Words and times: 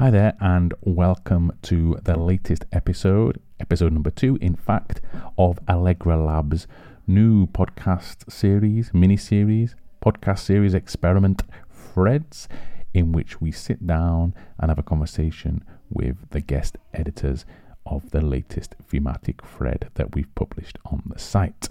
Hi 0.00 0.10
there, 0.10 0.32
and 0.40 0.72
welcome 0.80 1.52
to 1.60 1.98
the 2.02 2.18
latest 2.18 2.64
episode, 2.72 3.38
episode 3.60 3.92
number 3.92 4.08
two, 4.08 4.38
in 4.40 4.56
fact, 4.56 5.02
of 5.36 5.58
Allegra 5.68 6.16
Labs' 6.16 6.66
new 7.06 7.46
podcast 7.46 8.32
series, 8.32 8.94
mini 8.94 9.18
series, 9.18 9.76
podcast 10.02 10.38
series 10.38 10.72
experiment, 10.72 11.42
Threads, 11.70 12.48
in 12.94 13.12
which 13.12 13.42
we 13.42 13.52
sit 13.52 13.86
down 13.86 14.32
and 14.58 14.70
have 14.70 14.78
a 14.78 14.82
conversation 14.82 15.62
with 15.90 16.30
the 16.30 16.40
guest 16.40 16.78
editors 16.94 17.44
of 17.84 18.10
the 18.10 18.22
latest 18.22 18.76
thematic 18.88 19.44
thread 19.44 19.90
that 19.96 20.14
we've 20.14 20.34
published 20.34 20.78
on 20.86 21.02
the 21.12 21.18
site. 21.18 21.68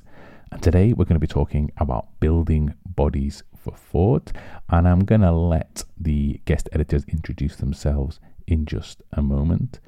And 0.51 0.61
today 0.61 0.93
we're 0.93 1.05
going 1.05 1.15
to 1.15 1.19
be 1.19 1.27
talking 1.27 1.71
about 1.77 2.07
building 2.19 2.73
bodies 2.85 3.43
for 3.55 3.75
thought, 3.75 4.31
and 4.69 4.87
I'm 4.87 5.01
going 5.01 5.21
to 5.21 5.31
let 5.31 5.83
the 5.99 6.41
guest 6.45 6.69
editors 6.71 7.03
introduce 7.07 7.57
themselves 7.57 8.19
in 8.47 8.65
just 8.65 9.03
a 9.13 9.21
moment. 9.21 9.79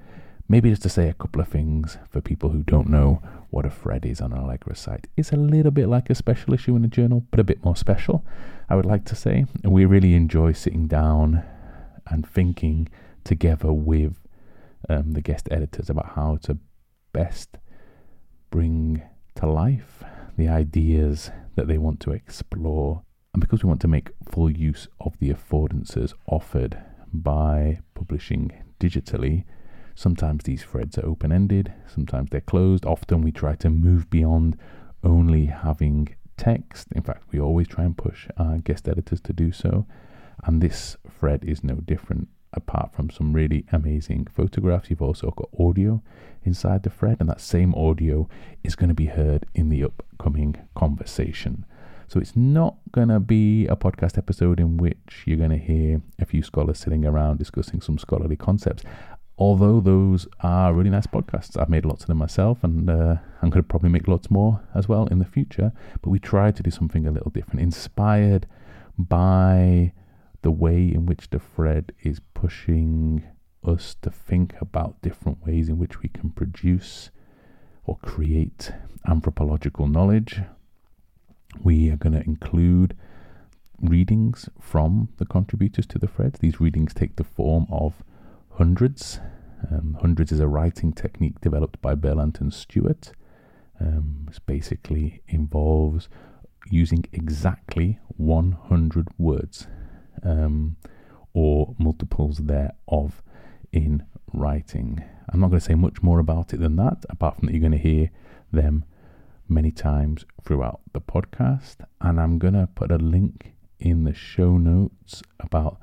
Maybe 0.48 0.70
just 0.70 0.84
to 0.84 0.90
say 0.90 1.08
a 1.08 1.14
couple 1.14 1.42
of 1.42 1.48
things 1.48 1.98
for 2.10 2.20
people 2.22 2.50
who 2.50 2.64
don't 2.64 2.90
know 2.90 3.22
what 3.50 3.66
a 3.66 3.70
thread 3.70 4.06
is 4.06 4.22
on 4.22 4.34
an 4.34 4.40
Allegra 4.40 4.76
site. 4.76 5.08
It's 5.16 5.32
a 5.32 5.38
little 5.38 5.72
bit 5.72 5.88
like 5.88 6.10
a 6.10 6.16
special 6.16 6.54
issue 6.54 6.76
in 6.76 6.84
a 6.84 6.90
journal, 6.90 7.26
but 7.32 7.40
a 7.40 7.44
bit 7.46 7.64
more 7.64 7.76
special, 7.76 8.26
I 8.70 8.76
would 8.76 8.86
like 8.86 9.06
to 9.06 9.16
say. 9.16 9.46
We 9.64 9.86
really 9.86 10.14
enjoy 10.14 10.52
sitting 10.52 10.88
down 10.88 11.44
and 12.08 12.28
thinking 12.28 12.90
together 13.24 13.72
with 13.72 14.18
um, 14.90 15.14
the 15.14 15.22
guest 15.22 15.48
editors 15.50 15.90
about 15.90 16.14
how 16.16 16.38
to 16.44 16.58
best 17.14 17.58
bring 18.50 19.02
to 19.36 19.48
life 19.48 20.04
the 20.38 20.48
ideas 20.48 21.32
that 21.56 21.68
they 21.68 21.78
want 21.78 22.00
to 22.02 22.12
explore. 22.12 23.04
And 23.34 23.42
because 23.42 23.64
we 23.64 23.68
want 23.68 23.82
to 23.82 23.88
make 23.88 24.10
full 24.30 24.52
use 24.52 24.88
of 25.00 25.18
the 25.20 25.30
affordances 25.30 26.14
offered 26.28 26.78
by 27.14 27.80
publishing 27.94 28.52
digitally, 28.80 29.46
sometimes 29.96 30.44
these 30.44 30.64
threads 30.64 30.98
are 30.98 31.06
open 31.06 31.32
ended, 31.32 31.74
sometimes 31.88 32.30
they're 32.30 32.42
closed. 32.42 32.86
Often 32.86 33.22
we 33.22 33.32
try 33.32 33.56
to 33.56 33.70
move 33.70 34.10
beyond 34.10 34.58
only 35.04 35.46
having 35.46 36.16
text. 36.38 36.88
In 36.94 37.04
fact, 37.04 37.24
we 37.32 37.40
always 37.40 37.68
try 37.68 37.84
and 37.84 37.98
push 37.98 38.28
our 38.38 38.58
guest 38.58 38.88
editors 38.88 39.22
to 39.22 39.34
do 39.34 39.52
so. 39.52 39.86
And 40.44 40.62
this 40.62 40.98
thread 41.20 41.44
is 41.46 41.64
no 41.64 41.76
different 41.76 42.28
apart 42.54 42.94
from 42.94 43.10
some 43.10 43.34
really 43.34 43.66
amazing 43.72 44.28
photographs, 44.34 44.90
you've 44.90 45.02
also 45.02 45.32
got 45.32 45.50
audio 45.60 46.02
inside 46.44 46.84
the 46.84 46.90
thread, 46.90 47.18
and 47.20 47.30
that 47.30 47.42
same 47.42 47.74
audio 47.76 48.28
is 48.64 48.76
going 48.76 48.90
to 48.90 48.96
be 48.96 49.06
heard 49.06 49.46
in 49.54 49.70
the 49.70 49.84
upcoming 49.84 50.56
conversation. 50.76 51.66
So 52.08 52.20
it's 52.20 52.36
not 52.36 52.76
going 52.92 53.08
to 53.08 53.22
be 53.22 53.68
a 53.68 53.76
podcast 53.78 54.18
episode 54.18 54.60
in 54.60 54.76
which 54.76 55.24
you're 55.26 55.38
going 55.38 55.52
to 55.52 55.58
hear 55.58 56.02
a 56.20 56.26
few 56.26 56.44
scholars 56.44 56.80
sitting 56.80 57.06
around 57.06 57.38
discussing 57.38 57.80
some 57.80 57.98
scholarly 57.98 58.36
concepts. 58.36 58.84
Although 59.38 59.80
those 59.80 60.28
are 60.42 60.74
really 60.74 60.90
nice 60.90 61.08
podcasts, 61.08 61.60
I've 61.60 61.70
made 61.70 61.86
lots 61.86 62.04
of 62.04 62.08
them 62.08 62.18
myself, 62.18 62.64
and 62.64 62.90
uh, 62.90 63.16
I'm 63.42 63.50
going 63.50 63.64
to 63.64 63.68
probably 63.68 63.90
make 63.90 64.10
lots 64.10 64.30
more 64.30 64.62
as 64.76 64.90
well 64.90 65.08
in 65.08 65.20
the 65.20 65.26
future. 65.26 65.72
But 66.02 66.10
we 66.10 66.20
tried 66.20 66.58
to 66.58 66.64
do 66.64 66.70
something 66.70 67.08
a 67.08 67.12
little 67.12 67.32
different, 67.32 67.62
inspired 67.62 68.46
by 68.98 69.94
the 70.42 70.52
way 70.52 70.84
in 70.84 71.06
which 71.06 71.30
the 71.30 71.40
thread 71.40 71.94
is 72.02 72.20
pushing 72.34 73.24
us 73.64 73.96
to 74.02 74.10
think 74.10 74.56
about 74.60 75.02
different 75.02 75.46
ways 75.46 75.70
in 75.70 75.78
which 75.78 76.02
we 76.02 76.10
can 76.10 76.32
produce 76.32 77.12
or 77.86 77.98
create 77.98 78.72
anthropological 79.08 79.88
knowledge. 79.88 80.42
We 81.64 81.90
are 81.92 81.98
going 81.98 82.14
to 82.14 82.24
include 82.24 82.96
readings 83.80 84.50
from 84.60 85.10
the 85.18 85.26
contributors 85.26 85.86
to 85.88 86.00
the 86.00 86.08
thread. 86.08 86.38
These 86.40 86.60
readings 86.60 86.94
take 86.94 87.16
the 87.16 87.24
form 87.24 87.68
of 87.70 88.04
hundreds. 88.52 89.20
Um, 89.70 89.98
hundreds 90.02 90.32
is 90.32 90.40
a 90.40 90.48
writing 90.48 90.94
technique 90.94 91.40
developed 91.42 91.82
by 91.82 91.96
Berlant 91.96 92.42
and 92.42 92.54
Stewart. 92.54 93.12
Um, 93.80 94.28
basically 94.46 95.22
involves 95.28 96.08
using 96.70 97.04
exactly 97.12 98.00
100 98.18 99.08
words 99.18 99.68
um, 100.24 100.76
or 101.34 101.76
multiples 101.78 102.38
thereof 102.38 103.22
in 103.72 104.04
writing. 104.34 105.04
I'm 105.30 105.40
not 105.40 105.50
going 105.50 105.60
to 105.60 105.66
say 105.66 105.76
much 105.76 106.02
more 106.02 106.20
about 106.20 106.54
it 106.54 106.60
than 106.60 106.76
that, 106.78 107.06
apart 107.10 107.38
from 107.38 107.48
that 107.48 107.54
you're 107.54 107.62
going 107.62 107.72
to 107.72 107.78
hear 107.78 108.10
them 108.52 108.86
many 109.48 109.72
times 109.72 110.26
throughout 110.44 110.82
the 110.94 111.02
podcast. 111.02 111.78
And 112.00 112.20
I'm 112.20 112.38
going 112.38 112.54
to 112.54 112.68
put 112.74 112.92
a 112.92 112.98
link 112.98 113.54
in 113.80 114.04
the 114.04 114.14
show 114.14 114.58
notes 114.58 115.22
about 115.40 115.80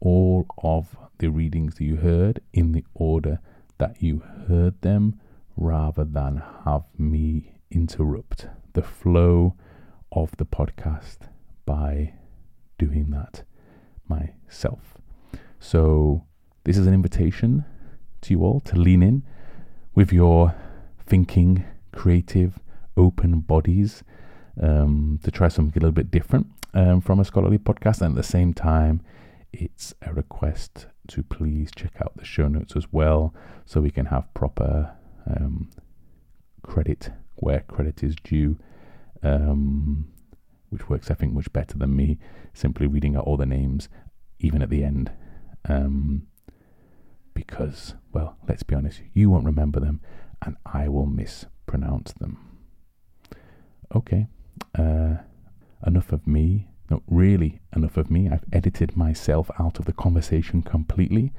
all 0.00 0.46
of 0.62 0.96
the 1.18 1.28
readings 1.28 1.76
that 1.76 1.84
you 1.84 1.96
heard 1.96 2.40
in 2.52 2.72
the 2.72 2.84
order 2.94 3.40
that 3.78 4.02
you 4.02 4.22
heard 4.48 4.80
them 4.82 5.20
rather 5.56 6.04
than 6.04 6.42
have 6.64 6.84
me 6.98 7.54
interrupt 7.70 8.46
the 8.72 8.82
flow 8.82 9.54
of 10.10 10.36
the 10.36 10.46
podcast 10.46 11.18
by 11.64 12.14
doing 12.78 13.10
that 13.10 13.42
myself. 14.12 14.98
So, 15.60 16.24
this 16.64 16.76
is 16.76 16.86
an 16.86 16.94
invitation 16.94 17.64
to 18.22 18.34
you 18.34 18.42
all 18.42 18.60
to 18.60 18.76
lean 18.76 19.02
in 19.02 19.22
with 19.94 20.12
your 20.12 20.54
thinking, 21.06 21.64
creative, 21.92 22.58
open 22.96 23.40
bodies 23.40 24.02
um, 24.60 25.18
to 25.22 25.30
try 25.30 25.48
something 25.48 25.76
a 25.76 25.80
little 25.80 25.92
bit 25.92 26.10
different 26.10 26.46
um, 26.74 27.00
from 27.00 27.20
a 27.20 27.24
scholarly 27.24 27.58
podcast. 27.58 28.00
And 28.00 28.12
at 28.12 28.16
the 28.16 28.28
same 28.28 28.54
time, 28.54 29.02
it's 29.52 29.94
a 30.02 30.12
request 30.12 30.86
to 31.08 31.22
please 31.22 31.70
check 31.74 31.94
out 32.00 32.16
the 32.16 32.24
show 32.24 32.48
notes 32.48 32.76
as 32.76 32.86
well 32.92 33.34
so 33.64 33.80
we 33.80 33.90
can 33.90 34.06
have 34.06 34.32
proper 34.34 34.92
um, 35.26 35.70
credit 36.62 37.10
where 37.36 37.60
credit 37.60 38.02
is 38.02 38.14
due. 38.22 38.58
Um, 39.22 40.12
which 40.72 40.88
works, 40.88 41.10
I 41.10 41.14
think, 41.14 41.34
much 41.34 41.52
better 41.52 41.76
than 41.76 41.94
me 41.94 42.18
simply 42.54 42.86
reading 42.86 43.14
out 43.14 43.24
all 43.24 43.36
the 43.36 43.46
names, 43.46 43.90
even 44.42 44.62
at 44.62 44.70
the 44.70 44.84
end. 44.84 45.10
Um, 45.68 46.26
because, 47.34 47.94
well, 48.12 48.36
let's 48.48 48.62
be 48.62 48.74
honest, 48.74 49.00
you 49.14 49.30
won't 49.30 49.46
remember 49.46 49.80
them 49.80 50.00
and 50.44 50.56
I 50.66 50.88
will 50.88 51.06
mispronounce 51.06 52.12
them. 52.12 52.38
Okay, 53.94 54.26
uh, 54.78 55.16
enough 55.86 56.12
of 56.12 56.26
me. 56.26 56.68
Not 56.90 57.02
really 57.06 57.60
enough 57.74 57.96
of 57.96 58.10
me. 58.10 58.28
I've 58.28 58.44
edited 58.52 58.96
myself 58.96 59.50
out 59.58 59.78
of 59.78 59.86
the 59.86 59.92
conversation 59.92 60.62
completely. 60.62 61.32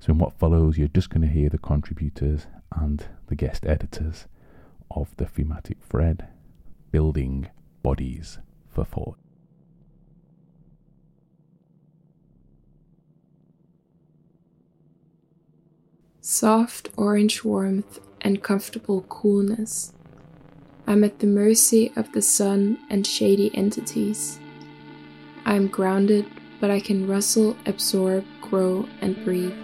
So, 0.00 0.12
in 0.12 0.18
what 0.18 0.38
follows, 0.38 0.76
you're 0.76 0.88
just 0.88 1.10
going 1.10 1.22
to 1.22 1.32
hear 1.32 1.48
the 1.48 1.58
contributors 1.58 2.46
and 2.74 3.06
the 3.28 3.34
guest 3.34 3.64
editors 3.66 4.26
of 4.90 5.16
the 5.16 5.26
thematic 5.26 5.78
thread 5.82 6.28
building 6.90 7.48
bodies 7.82 8.38
for 8.68 8.84
thought. 8.84 9.16
Soft 16.40 16.90
orange 16.96 17.42
warmth 17.42 17.98
and 18.20 18.44
comfortable 18.44 19.02
coolness. 19.08 19.92
I'm 20.86 21.02
at 21.02 21.18
the 21.18 21.26
mercy 21.26 21.92
of 21.96 22.12
the 22.12 22.22
sun 22.22 22.78
and 22.88 23.04
shady 23.04 23.50
entities. 23.56 24.38
I'm 25.44 25.66
grounded, 25.66 26.26
but 26.60 26.70
I 26.70 26.78
can 26.78 27.08
rustle, 27.08 27.56
absorb, 27.66 28.24
grow, 28.40 28.88
and 29.00 29.16
breathe. 29.24 29.56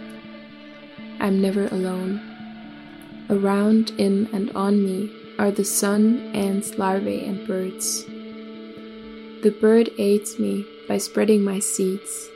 I'm 1.20 1.40
never 1.40 1.68
alone. 1.68 2.20
Around, 3.30 3.90
in, 3.96 4.28
and 4.32 4.50
on 4.56 4.84
me 4.84 5.12
are 5.38 5.52
the 5.52 5.64
sun, 5.64 6.34
ants, 6.34 6.76
larvae, 6.76 7.24
and 7.24 7.46
birds. 7.46 8.04
The 9.44 9.56
bird 9.60 9.90
aids 9.96 10.40
me 10.40 10.66
by 10.88 10.98
spreading 10.98 11.44
my 11.44 11.60
seeds, 11.60 12.28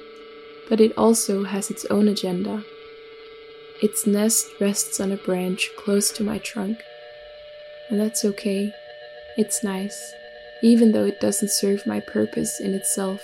but 0.68 0.80
it 0.80 0.96
also 0.96 1.42
has 1.42 1.72
its 1.72 1.84
own 1.86 2.06
agenda. 2.06 2.62
Its 3.80 4.08
nest 4.08 4.48
rests 4.60 4.98
on 4.98 5.12
a 5.12 5.16
branch 5.16 5.70
close 5.76 6.10
to 6.10 6.24
my 6.24 6.38
trunk, 6.38 6.82
and 7.88 8.00
that's 8.00 8.24
okay. 8.24 8.72
It's 9.36 9.62
nice, 9.62 10.14
even 10.64 10.90
though 10.90 11.04
it 11.04 11.20
doesn't 11.20 11.52
serve 11.52 11.86
my 11.86 12.00
purpose 12.00 12.58
in 12.58 12.74
itself. 12.74 13.20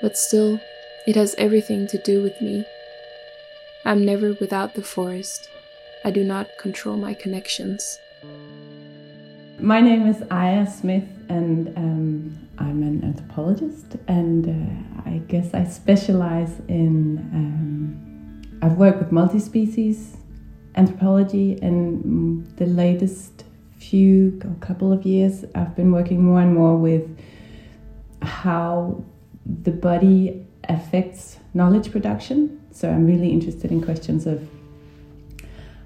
But 0.00 0.16
still, 0.16 0.60
it 1.04 1.16
has 1.16 1.34
everything 1.36 1.88
to 1.88 1.98
do 1.98 2.22
with 2.22 2.40
me. 2.40 2.64
I'm 3.84 4.04
never 4.04 4.34
without 4.34 4.74
the 4.76 4.82
forest. 4.82 5.48
I 6.04 6.12
do 6.12 6.22
not 6.22 6.56
control 6.56 6.96
my 6.96 7.14
connections. 7.14 7.98
My 9.58 9.80
name 9.80 10.06
is 10.06 10.22
Aja 10.30 10.64
Smith, 10.70 11.08
and 11.28 11.76
um, 11.76 12.48
I'm 12.56 12.84
an 12.84 13.02
anthropologist, 13.02 13.96
and 14.06 14.46
uh, 14.46 15.10
I 15.10 15.18
guess 15.26 15.52
I 15.54 15.64
specialize 15.64 16.60
in. 16.68 17.18
Um, 17.34 18.09
I've 18.62 18.76
worked 18.76 18.98
with 18.98 19.12
multi 19.12 19.38
species 19.38 20.16
anthropology, 20.76 21.58
and 21.60 22.46
the 22.56 22.66
latest 22.66 23.44
few 23.78 24.40
couple 24.60 24.92
of 24.92 25.04
years, 25.04 25.44
I've 25.54 25.74
been 25.74 25.92
working 25.92 26.22
more 26.22 26.40
and 26.40 26.54
more 26.54 26.76
with 26.76 27.18
how 28.22 29.02
the 29.44 29.70
body 29.70 30.46
affects 30.68 31.38
knowledge 31.54 31.90
production. 31.90 32.60
So 32.72 32.88
I'm 32.88 33.06
really 33.06 33.30
interested 33.30 33.70
in 33.70 33.82
questions 33.82 34.26
of 34.26 34.48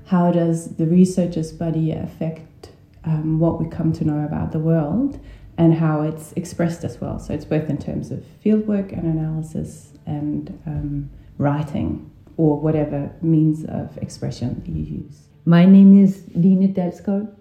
how 0.06 0.32
does 0.32 0.76
the 0.76 0.86
researcher's 0.86 1.52
body 1.52 1.92
affect 1.92 2.70
um, 3.04 3.38
what 3.38 3.60
we 3.60 3.68
come 3.68 3.92
to 3.94 4.04
know 4.04 4.24
about 4.24 4.52
the 4.52 4.58
world 4.58 5.18
and 5.56 5.74
how 5.74 6.02
it's 6.02 6.32
expressed 6.32 6.84
as 6.84 7.00
well. 7.00 7.18
So 7.18 7.32
it's 7.32 7.44
both 7.44 7.70
in 7.70 7.78
terms 7.78 8.10
of 8.10 8.24
fieldwork 8.44 8.92
and 8.92 9.04
analysis 9.04 9.92
and 10.04 10.60
um, 10.66 11.10
writing 11.38 12.10
or 12.36 12.58
whatever 12.58 13.10
means 13.22 13.64
of 13.64 13.96
expression 13.98 14.62
you 14.66 15.02
use. 15.02 15.28
My 15.44 15.64
name 15.64 16.02
is 16.02 16.24
Line 16.34 16.72
Dalsgård, 16.74 17.34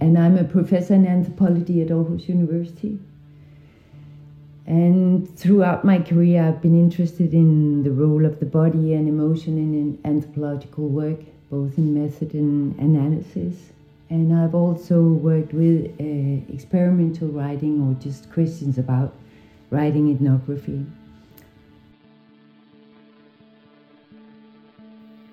and 0.00 0.18
I'm 0.18 0.36
a 0.36 0.44
professor 0.44 0.94
in 0.94 1.06
anthropology 1.06 1.82
at 1.82 1.88
Aarhus 1.88 2.28
University. 2.28 2.98
And 4.66 5.28
throughout 5.36 5.84
my 5.84 5.98
career, 5.98 6.44
I've 6.44 6.62
been 6.62 6.78
interested 6.78 7.34
in 7.34 7.82
the 7.82 7.90
role 7.90 8.24
of 8.24 8.38
the 8.38 8.46
body 8.46 8.94
and 8.94 9.08
emotion 9.08 9.58
in 9.58 9.98
anthropological 10.04 10.88
work, 10.88 11.20
both 11.50 11.76
in 11.76 11.94
method 12.00 12.34
and 12.34 12.78
analysis. 12.78 13.56
And 14.10 14.32
I've 14.32 14.54
also 14.54 15.02
worked 15.02 15.52
with 15.52 15.86
uh, 16.00 16.52
experimental 16.52 17.28
writing 17.28 17.80
or 17.82 18.00
just 18.02 18.30
questions 18.32 18.78
about 18.78 19.14
writing 19.70 20.12
ethnography. 20.12 20.84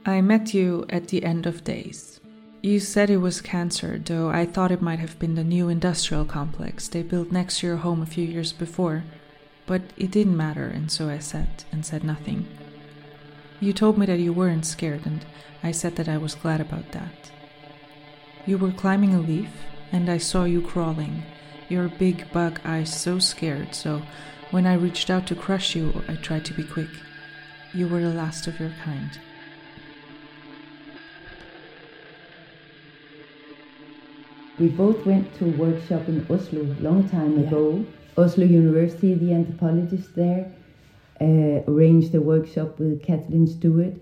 I 0.07 0.21
met 0.21 0.53
you 0.53 0.85
at 0.87 1.09
the 1.09 1.25
end 1.25 1.45
of 1.45 1.65
days. 1.65 2.21
You 2.61 2.79
said 2.79 3.09
it 3.09 3.17
was 3.17 3.41
cancer, 3.41 3.99
though 3.99 4.29
I 4.29 4.45
thought 4.45 4.71
it 4.71 4.81
might 4.81 4.99
have 4.99 5.19
been 5.19 5.35
the 5.35 5.43
new 5.43 5.67
industrial 5.67 6.23
complex 6.23 6.87
they 6.87 7.03
built 7.03 7.29
next 7.29 7.59
to 7.59 7.67
your 7.67 7.75
home 7.75 8.01
a 8.01 8.05
few 8.05 8.25
years 8.25 8.53
before. 8.53 9.03
But 9.65 9.81
it 9.97 10.11
didn't 10.11 10.37
matter, 10.37 10.63
and 10.63 10.89
so 10.89 11.09
I 11.09 11.19
sat 11.19 11.65
and 11.73 11.85
said 11.85 12.05
nothing. 12.05 12.47
You 13.59 13.73
told 13.73 13.97
me 13.97 14.05
that 14.05 14.19
you 14.19 14.31
weren't 14.31 14.65
scared, 14.65 15.05
and 15.05 15.25
I 15.61 15.73
said 15.73 15.97
that 15.97 16.07
I 16.07 16.15
was 16.15 16.35
glad 16.35 16.61
about 16.61 16.93
that. 16.93 17.29
You 18.45 18.57
were 18.57 18.71
climbing 18.71 19.13
a 19.13 19.19
leaf, 19.19 19.49
and 19.91 20.09
I 20.09 20.19
saw 20.19 20.45
you 20.45 20.61
crawling, 20.61 21.23
your 21.67 21.89
big 21.89 22.31
bug 22.31 22.61
eyes 22.63 22.95
so 22.95 23.19
scared, 23.19 23.75
so 23.75 24.03
when 24.51 24.67
I 24.67 24.75
reached 24.75 25.09
out 25.09 25.27
to 25.27 25.35
crush 25.35 25.75
you, 25.75 26.01
I 26.07 26.15
tried 26.15 26.45
to 26.45 26.53
be 26.53 26.63
quick. 26.63 26.91
You 27.73 27.89
were 27.89 27.99
the 27.99 28.13
last 28.13 28.47
of 28.47 28.57
your 28.57 28.71
kind. 28.85 29.19
We 34.59 34.69
both 34.69 35.05
went 35.05 35.35
to 35.35 35.45
a 35.45 35.49
workshop 35.49 36.07
in 36.07 36.25
Oslo 36.31 36.61
a 36.61 36.81
long 36.81 37.07
time 37.09 37.39
yeah. 37.39 37.47
ago. 37.47 37.85
Oslo 38.17 38.43
University, 38.43 39.13
the 39.13 39.31
anthropologist 39.31 40.15
there, 40.15 40.51
uh, 41.21 41.61
arranged 41.71 42.15
a 42.15 42.21
workshop 42.21 42.79
with 42.79 43.03
Kathleen 43.03 43.45
Stewart. 43.45 43.93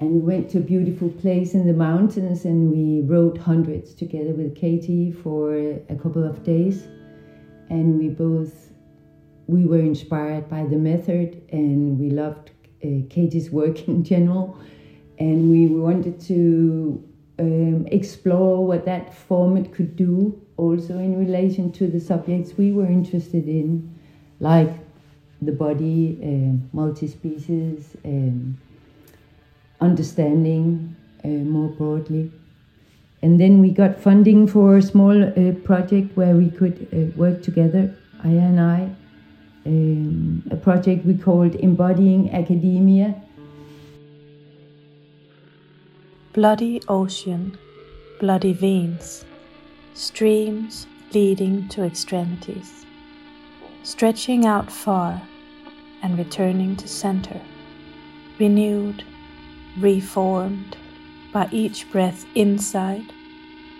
And 0.00 0.12
we 0.12 0.20
went 0.20 0.48
to 0.50 0.58
a 0.58 0.62
beautiful 0.62 1.10
place 1.10 1.52
in 1.52 1.66
the 1.66 1.74
mountains 1.74 2.46
and 2.46 2.70
we 2.70 3.06
wrote 3.06 3.36
hundreds 3.36 3.92
together 3.92 4.32
with 4.32 4.56
Katie 4.56 5.12
for 5.12 5.54
a 5.54 5.96
couple 6.02 6.24
of 6.24 6.42
days. 6.44 6.84
And 7.68 7.98
we 7.98 8.08
both, 8.08 8.72
we 9.48 9.66
were 9.66 9.80
inspired 9.80 10.48
by 10.48 10.64
the 10.64 10.76
method 10.76 11.42
and 11.52 11.98
we 11.98 12.08
loved 12.08 12.52
uh, 12.82 13.04
Katie's 13.10 13.50
work 13.50 13.86
in 13.88 14.02
general. 14.02 14.56
And 15.18 15.50
we 15.50 15.66
wanted 15.66 16.18
to 16.22 17.06
um, 17.40 17.86
explore 17.90 18.66
what 18.66 18.84
that 18.84 19.14
format 19.14 19.72
could 19.72 19.96
do 19.96 20.40
also 20.56 20.98
in 20.98 21.18
relation 21.18 21.72
to 21.72 21.86
the 21.88 21.98
subjects 21.98 22.52
we 22.58 22.70
were 22.70 22.86
interested 22.86 23.48
in, 23.48 23.98
like 24.40 24.70
the 25.40 25.52
body, 25.52 26.18
uh, 26.22 26.76
multi-species, 26.76 27.96
um, 28.04 28.58
understanding 29.80 30.94
uh, 31.24 31.28
more 31.28 31.68
broadly. 31.68 32.30
And 33.22 33.40
then 33.40 33.60
we 33.60 33.70
got 33.70 33.98
funding 33.98 34.46
for 34.46 34.76
a 34.76 34.82
small 34.82 35.22
uh, 35.22 35.52
project 35.64 36.16
where 36.16 36.34
we 36.36 36.50
could 36.50 36.88
uh, 36.92 37.16
work 37.18 37.42
together, 37.42 37.94
Aja 38.24 38.40
and 38.40 38.60
I, 38.60 38.90
um, 39.66 40.42
a 40.50 40.56
project 40.56 41.04
we 41.04 41.14
called 41.14 41.54
Embodying 41.54 42.30
Academia, 42.32 43.14
bloody 46.32 46.80
ocean, 46.86 47.58
bloody 48.20 48.52
veins, 48.52 49.24
streams 49.94 50.86
leading 51.12 51.68
to 51.68 51.82
extremities, 51.82 52.86
stretching 53.82 54.46
out 54.46 54.70
far 54.70 55.20
and 56.04 56.16
returning 56.16 56.76
to 56.76 56.86
center, 56.86 57.40
renewed, 58.38 59.02
reformed 59.80 60.76
by 61.32 61.48
each 61.50 61.90
breath 61.90 62.24
inside, 62.36 63.12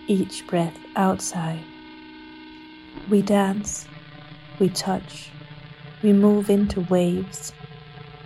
each 0.08 0.44
breath 0.49 0.76
outside. 0.97 1.62
We 3.08 3.23
dance, 3.23 3.87
we 4.58 4.70
touch, 4.70 5.31
we 6.02 6.12
move 6.12 6.50
into 6.50 6.81
waves, 6.81 7.52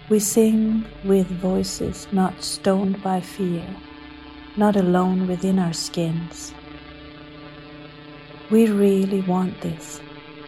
we 0.09 0.19
sing 0.19 0.87
with 1.05 1.27
voices 1.27 2.09
not 2.11 2.43
stoned 2.43 3.03
by 3.03 3.21
fear 3.21 3.67
not 4.57 4.77
alone 4.77 5.27
within 5.27 5.59
our 5.59 5.73
skins. 5.73 6.55
We 8.51 8.69
really 8.69 9.21
want 9.23 9.61
this, 9.61 10.01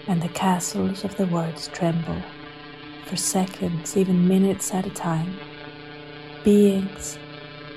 and 0.06 0.22
the 0.22 0.28
castles 0.28 1.02
of 1.02 1.16
the 1.16 1.26
words 1.26 1.68
tremble 1.68 2.22
for 3.06 3.16
seconds, 3.16 3.96
even 3.96 4.28
minutes 4.28 4.72
at 4.72 4.86
a 4.86 4.90
time. 4.90 5.36
Beings, 6.44 7.18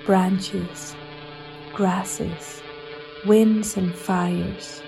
branches, 0.06 0.96
grasses, 1.74 2.62
winds, 3.26 3.76
and 3.76 3.94
fires, 3.96 4.84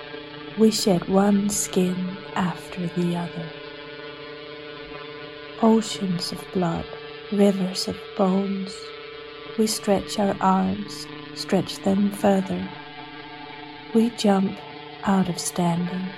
we 0.60 0.70
shed 0.70 1.08
one 1.08 1.50
skin 1.50 2.18
after 2.36 2.86
the 2.88 3.16
other. 3.16 3.50
Oceans 5.64 6.32
of 6.32 6.44
blood, 6.54 6.86
rivers 7.32 7.88
of 7.88 7.98
bones, 8.16 8.76
we 9.58 9.66
stretch 9.66 10.20
our 10.20 10.36
arms 10.40 11.08
stretch 11.36 11.78
them 11.84 12.12
further. 12.12 12.68
We 13.94 14.10
jump 14.12 14.58
out 15.04 15.30
of 15.30 15.40
standing 15.40 16.10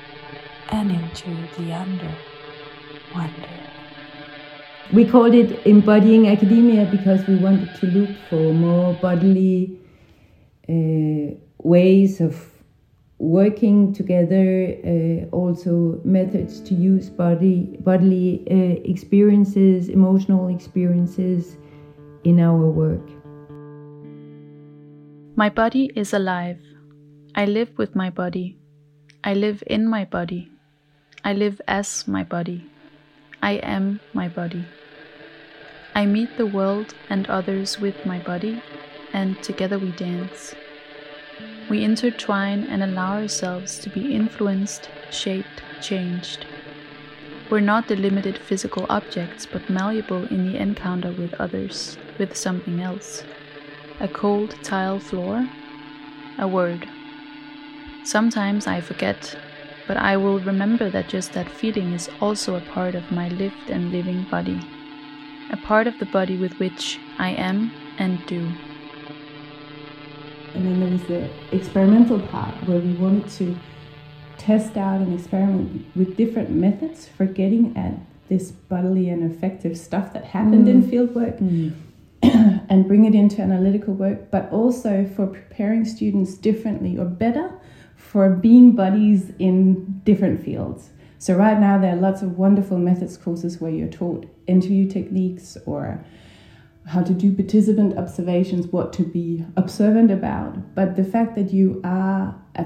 and 0.69 0.92
into 0.92 1.36
the 1.57 1.74
under 1.74 2.15
wonder. 3.13 3.50
We 4.92 5.06
called 5.06 5.33
it 5.33 5.65
embodying 5.65 6.27
academia 6.27 6.86
because 6.86 7.25
we 7.27 7.36
wanted 7.36 7.74
to 7.75 7.88
look 7.88 8.10
for 8.30 8.54
more 8.54 8.94
bodily 8.95 9.79
uh, 10.70 11.36
ways 11.60 12.22
of 12.22 12.50
working 13.20 13.93
together, 13.93 14.75
uh, 14.86 15.36
also 15.36 16.01
methods 16.03 16.60
to 16.62 16.74
use 16.74 17.10
body 17.10 17.77
bodily 17.79 18.43
uh, 18.51 18.82
experiences, 18.89 19.89
emotional 19.89 20.48
experiences 20.50 21.58
in 22.24 22.39
our 22.39 22.70
work. 22.70 23.23
My 25.35 25.49
body 25.49 25.91
is 25.95 26.13
alive. 26.13 26.59
I 27.33 27.45
live 27.45 27.75
with 27.75 27.95
my 27.95 28.11
body. 28.11 28.55
I 29.23 29.33
live 29.33 29.63
in 29.65 29.87
my 29.87 30.05
body. 30.05 30.51
I 31.25 31.33
live 31.33 31.59
as 31.67 32.07
my 32.07 32.23
body. 32.23 32.69
I 33.41 33.53
am 33.53 33.99
my 34.13 34.27
body. 34.27 34.63
I 35.95 36.05
meet 36.05 36.37
the 36.37 36.45
world 36.45 36.93
and 37.09 37.25
others 37.25 37.79
with 37.79 38.05
my 38.05 38.19
body, 38.19 38.61
and 39.11 39.41
together 39.41 39.79
we 39.79 39.91
dance. 39.93 40.53
We 41.67 41.83
intertwine 41.83 42.65
and 42.65 42.83
allow 42.83 43.13
ourselves 43.19 43.79
to 43.79 43.89
be 43.89 44.13
influenced, 44.13 44.91
shaped, 45.09 45.63
changed. 45.81 46.45
We're 47.49 47.59
not 47.59 47.87
delimited 47.87 48.37
physical 48.37 48.85
objects, 48.87 49.47
but 49.47 49.67
malleable 49.67 50.27
in 50.27 50.45
the 50.45 50.59
encounter 50.59 51.11
with 51.11 51.33
others, 51.39 51.97
with 52.19 52.37
something 52.37 52.81
else 52.81 53.23
a 54.03 54.07
cold 54.10 54.53
tile 54.63 55.00
floor, 55.00 55.48
a 56.38 56.45
word. 56.45 56.86
Sometimes 58.03 58.67
I 58.67 58.81
forget, 58.81 59.38
but 59.88 59.95
I 59.95 60.17
will 60.17 60.41
remember 60.41 60.89
that 60.89 61.07
just 61.07 61.31
that 61.33 61.50
feeling 61.50 61.93
is 61.93 62.10
also 62.19 62.55
a 62.55 62.67
part 62.75 62.95
of 62.95 63.12
my 63.12 63.29
lived 63.29 63.69
and 63.69 63.93
living 63.93 64.25
body, 64.29 64.60
a 65.51 65.57
part 65.57 65.88
of 65.88 65.98
the 66.00 66.05
body 66.05 66.38
with 66.38 66.51
which 66.60 67.00
I 67.17 67.29
am 67.29 67.72
and 67.98 68.19
do. 68.25 68.51
And 70.53 70.65
then 70.65 70.79
there 70.81 70.91
was 70.91 71.03
the 71.03 71.29
experimental 71.55 72.19
part 72.19 72.53
where 72.67 72.79
we 72.79 72.93
wanted 72.95 73.29
to 73.38 73.57
test 74.38 74.75
out 74.75 75.00
and 75.00 75.17
experiment 75.17 75.86
with 75.95 76.17
different 76.17 76.50
methods 76.50 77.07
for 77.07 77.25
getting 77.25 77.75
at 77.77 77.93
this 78.27 78.51
bodily 78.51 79.07
and 79.07 79.31
affective 79.31 79.77
stuff 79.77 80.12
that 80.12 80.25
happened 80.25 80.67
mm. 80.67 80.72
in 80.72 80.83
fieldwork. 80.83 81.41
Mm 81.41 81.74
and 82.70 82.88
bring 82.88 83.06
it 83.06 83.13
into 83.13 83.42
analytical 83.42 83.94
work, 83.94 84.32
but 84.32 84.50
also 84.51 85.06
for 85.15 85.27
preparing 85.27 85.84
students 85.84 86.36
differently 86.36 86.98
or 86.98 87.06
better 87.06 87.51
for 87.96 88.30
being 88.30 88.74
buddies 88.74 89.32
in 89.39 90.01
different 90.03 90.44
fields. 90.44 90.92
So, 91.20 91.36
right 91.36 91.60
now, 91.60 91.77
there 91.77 91.94
are 91.94 92.00
lots 92.00 92.22
of 92.22 92.38
wonderful 92.38 92.77
methods 92.77 93.18
courses 93.18 93.60
where 93.60 93.72
you're 93.72 93.88
taught 93.88 94.25
interview 94.48 94.89
techniques 94.89 95.58
or 95.65 96.03
how 96.86 97.01
to 97.01 97.13
do 97.13 97.34
participant 97.34 97.98
observations, 97.98 98.68
what 98.68 98.92
to 98.94 99.03
be 99.03 99.46
observant 99.56 100.12
about. 100.12 100.75
But 100.75 100.96
the 100.96 101.03
fact 101.03 101.36
that 101.36 101.53
you 101.53 101.82
are 101.84 102.36
a, 102.56 102.65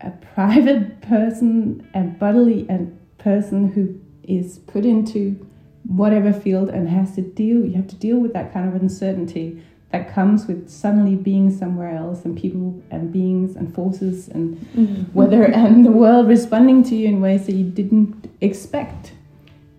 a 0.00 0.10
private 0.34 1.00
person, 1.02 1.88
a 1.94 2.02
bodily 2.02 2.66
and 2.68 2.98
person 3.18 3.72
who 3.72 4.00
is 4.22 4.58
put 4.58 4.84
into 4.84 5.46
whatever 5.88 6.32
field 6.32 6.68
and 6.68 6.88
has 6.88 7.14
to 7.16 7.22
deal, 7.22 7.64
you 7.64 7.74
have 7.74 7.88
to 7.88 7.96
deal 7.96 8.18
with 8.18 8.32
that 8.34 8.52
kind 8.52 8.68
of 8.68 8.80
uncertainty 8.80 9.62
that 9.90 10.12
comes 10.14 10.46
with 10.46 10.68
suddenly 10.68 11.16
being 11.16 11.50
somewhere 11.50 11.96
else 11.96 12.24
and 12.24 12.38
people 12.38 12.80
and 12.90 13.10
beings 13.10 13.56
and 13.56 13.74
forces 13.74 14.28
and 14.28 14.58
mm-hmm. 14.76 15.12
weather 15.14 15.44
and 15.54 15.84
the 15.84 15.90
world 15.90 16.28
responding 16.28 16.84
to 16.84 16.94
you 16.94 17.08
in 17.08 17.20
ways 17.20 17.46
that 17.46 17.54
you 17.54 17.64
didn't 17.64 18.30
expect. 18.40 19.12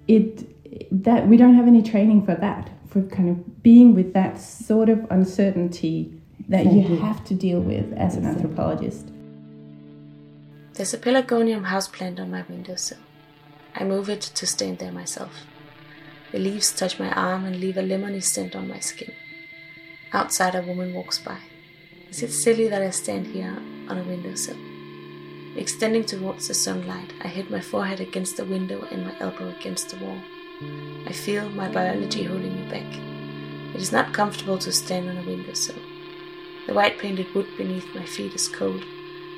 It 0.08 0.48
that 0.92 1.28
we 1.28 1.38
don't 1.38 1.56
have 1.56 1.68
any 1.68 1.84
training 1.84 2.26
for 2.26 2.36
that 2.36 2.70
for 2.88 3.04
kind 3.04 3.30
of 3.30 3.62
being 3.62 3.94
with 3.94 4.14
that 4.14 4.42
sort 4.42 4.90
of 4.90 5.06
uncertainty 5.12 6.12
that 6.48 6.66
you 6.66 6.98
have 6.98 7.24
to 7.26 7.36
deal 7.36 7.60
with 7.60 7.94
as 7.94 8.16
an 8.16 8.26
anthropologist. 8.26 9.08
There's 10.74 10.94
a 10.94 10.98
pelargonium 10.98 11.66
houseplant 11.66 12.20
on 12.20 12.32
my 12.32 12.44
windowsill. 12.50 12.98
I 13.76 13.84
move 13.84 14.10
it 14.10 14.22
to 14.22 14.48
stand 14.48 14.80
there 14.80 14.92
myself. 14.92 15.46
The 16.32 16.40
leaves 16.40 16.72
touch 16.72 17.00
my 17.00 17.12
arm 17.12 17.46
and 17.46 17.60
leave 17.60 17.78
a 17.78 17.82
lemony 17.82 18.22
scent 18.22 18.56
on 18.56 18.68
my 18.68 18.80
skin. 18.80 19.14
Outside, 20.14 20.56
a 20.56 20.62
woman 20.62 20.94
walks 20.94 21.18
by. 21.18 21.40
Is 22.10 22.22
it 22.22 22.32
silly 22.32 22.68
that 22.68 22.82
I 22.82 22.92
stand 22.92 23.28
here 23.28 23.58
on 23.88 23.98
a 23.98 24.04
windowsill? 24.04 24.58
Extending 25.56 26.04
towards 26.06 26.48
the 26.48 26.54
sunlight, 26.54 27.14
I 27.24 27.28
hit 27.28 27.50
my 27.50 27.60
forehead 27.60 28.00
against 28.00 28.38
the 28.38 28.46
window 28.46 28.88
and 28.92 29.06
my 29.06 29.20
elbow 29.20 29.50
against 29.50 29.90
the 29.90 30.06
wall. 30.06 30.20
I 31.08 31.12
feel 31.12 31.50
my 31.50 31.68
biology 31.68 32.24
holding 32.24 32.56
me 32.56 32.70
back. 32.70 33.76
It 33.76 33.82
is 33.82 33.92
not 33.92 34.14
comfortable 34.14 34.58
to 34.60 34.72
stand 34.72 35.10
on 35.10 35.18
a 35.18 35.24
windowsill. 35.24 35.82
The 36.68 36.74
white 36.74 37.00
painted 37.00 37.34
wood 37.34 37.48
beneath 37.58 37.96
my 37.96 38.06
feet 38.06 38.36
is 38.36 38.48
cold. 38.48 38.84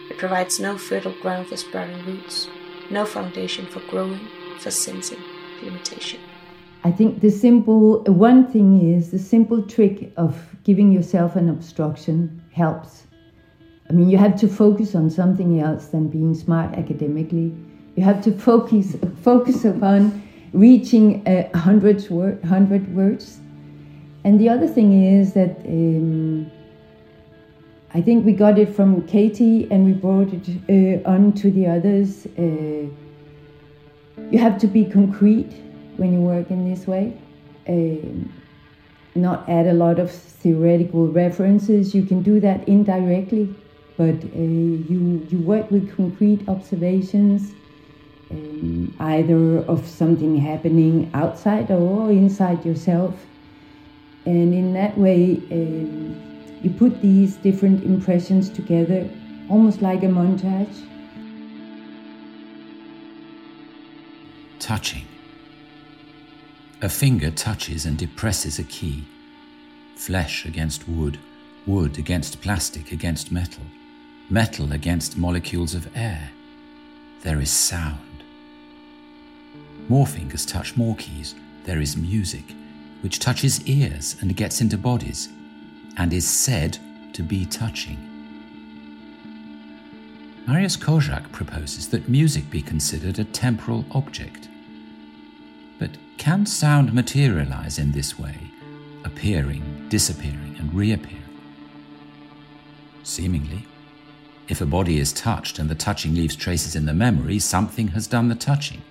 It 0.09 0.17
provides 0.17 0.59
no 0.59 0.77
fertile 0.77 1.15
ground 1.21 1.47
for 1.47 1.55
sprouting 1.55 2.05
roots, 2.05 2.49
no 2.89 3.05
foundation 3.05 3.65
for 3.65 3.79
growing, 3.81 4.27
for 4.59 4.71
sensing, 4.71 5.21
limitation. 5.61 6.19
I 6.83 6.91
think 6.91 7.21
the 7.21 7.29
simple 7.29 8.03
one 8.05 8.47
thing 8.51 8.81
is 8.91 9.11
the 9.11 9.19
simple 9.19 9.61
trick 9.61 10.11
of 10.17 10.55
giving 10.63 10.91
yourself 10.91 11.35
an 11.35 11.47
obstruction 11.47 12.41
helps. 12.53 13.03
I 13.87 13.93
mean, 13.93 14.09
you 14.09 14.17
have 14.17 14.39
to 14.39 14.47
focus 14.47 14.95
on 14.95 15.09
something 15.09 15.59
else 15.59 15.87
than 15.87 16.07
being 16.07 16.33
smart 16.33 16.73
academically. 16.75 17.53
You 17.95 18.03
have 18.03 18.23
to 18.23 18.31
focus 18.31 18.95
focus 19.21 19.63
upon 19.63 20.23
reaching 20.53 21.21
a 21.27 21.55
hundred 21.55 22.09
word, 22.09 22.43
hundred 22.43 22.95
words. 22.95 23.39
And 24.23 24.39
the 24.39 24.49
other 24.49 24.67
thing 24.67 25.03
is 25.03 25.33
that 25.33 25.59
um, 25.65 26.49
I 27.93 28.01
think 28.01 28.25
we 28.25 28.33
got 28.33 28.57
it 28.57 28.73
from 28.73 29.05
Katie 29.07 29.67
and 29.69 29.85
we 29.85 29.93
brought 29.93 30.29
it 30.33 31.03
uh, 31.05 31.09
on 31.09 31.33
to 31.33 31.51
the 31.51 31.67
others. 31.67 32.25
Uh, 32.37 32.87
you 34.31 34.39
have 34.39 34.57
to 34.59 34.67
be 34.67 34.85
concrete 34.85 35.51
when 35.97 36.13
you 36.13 36.19
work 36.19 36.49
in 36.49 36.69
this 36.69 36.87
way. 36.87 37.17
Uh, 37.67 38.07
not 39.15 39.47
add 39.49 39.67
a 39.67 39.73
lot 39.73 39.99
of 39.99 40.11
theoretical 40.11 41.07
references. 41.07 41.93
You 41.93 42.03
can 42.03 42.21
do 42.21 42.39
that 42.39 42.67
indirectly, 42.67 43.53
but 43.97 44.15
uh, 44.23 44.37
you 44.37 45.27
you 45.29 45.39
work 45.39 45.69
with 45.69 45.95
concrete 45.95 46.47
observations, 46.47 47.53
um, 48.31 48.95
either 48.99 49.59
of 49.65 49.85
something 49.85 50.37
happening 50.37 51.11
outside 51.13 51.69
or 51.71 52.09
inside 52.09 52.65
yourself, 52.65 53.15
and 54.25 54.53
in 54.53 54.73
that 54.73 54.97
way, 54.97 55.41
um, 55.51 56.15
you 56.61 56.69
put 56.69 57.01
these 57.01 57.35
different 57.37 57.83
impressions 57.83 58.49
together, 58.49 59.09
almost 59.49 59.81
like 59.81 60.03
a 60.03 60.07
montage. 60.07 60.87
Touching. 64.59 65.05
A 66.83 66.89
finger 66.89 67.29
touches 67.29 67.85
and 67.85 67.95
depresses 67.95 68.57
a 68.57 68.63
key. 68.63 69.05
Flesh 69.95 70.45
against 70.47 70.89
wood, 70.89 71.19
wood 71.67 71.99
against 71.99 72.41
plastic 72.41 72.91
against 72.91 73.31
metal, 73.31 73.63
metal 74.31 74.71
against 74.71 75.15
molecules 75.15 75.75
of 75.75 75.95
air. 75.95 76.31
There 77.21 77.39
is 77.39 77.51
sound. 77.51 78.23
More 79.89 80.07
fingers 80.07 80.43
touch 80.43 80.75
more 80.75 80.95
keys. 80.95 81.35
There 81.65 81.79
is 81.79 81.95
music, 81.95 82.55
which 83.01 83.19
touches 83.19 83.63
ears 83.67 84.15
and 84.19 84.35
gets 84.35 84.59
into 84.59 84.77
bodies, 84.79 85.29
and 85.97 86.11
is 86.11 86.27
said 86.27 86.79
to 87.13 87.21
be 87.21 87.45
touching. 87.45 87.99
Mariusz 90.47 90.79
Kozak 90.79 91.31
proposes 91.31 91.89
that 91.89 92.09
music 92.09 92.49
be 92.49 92.63
considered 92.63 93.19
a 93.19 93.23
temporal 93.23 93.85
object. 93.91 94.47
Can 96.21 96.45
sound 96.45 96.93
materialize 96.93 97.79
in 97.79 97.93
this 97.93 98.19
way, 98.19 98.37
appearing, 99.03 99.87
disappearing, 99.89 100.55
and 100.59 100.71
reappearing? 100.71 101.17
Seemingly. 103.01 103.65
If 104.47 104.61
a 104.61 104.67
body 104.67 104.99
is 104.99 105.13
touched 105.13 105.57
and 105.57 105.67
the 105.67 105.73
touching 105.73 106.13
leaves 106.13 106.35
traces 106.35 106.75
in 106.75 106.85
the 106.85 106.93
memory, 106.93 107.39
something 107.39 107.87
has 107.87 108.05
done 108.05 108.29
the 108.29 108.35
touching. 108.35 108.83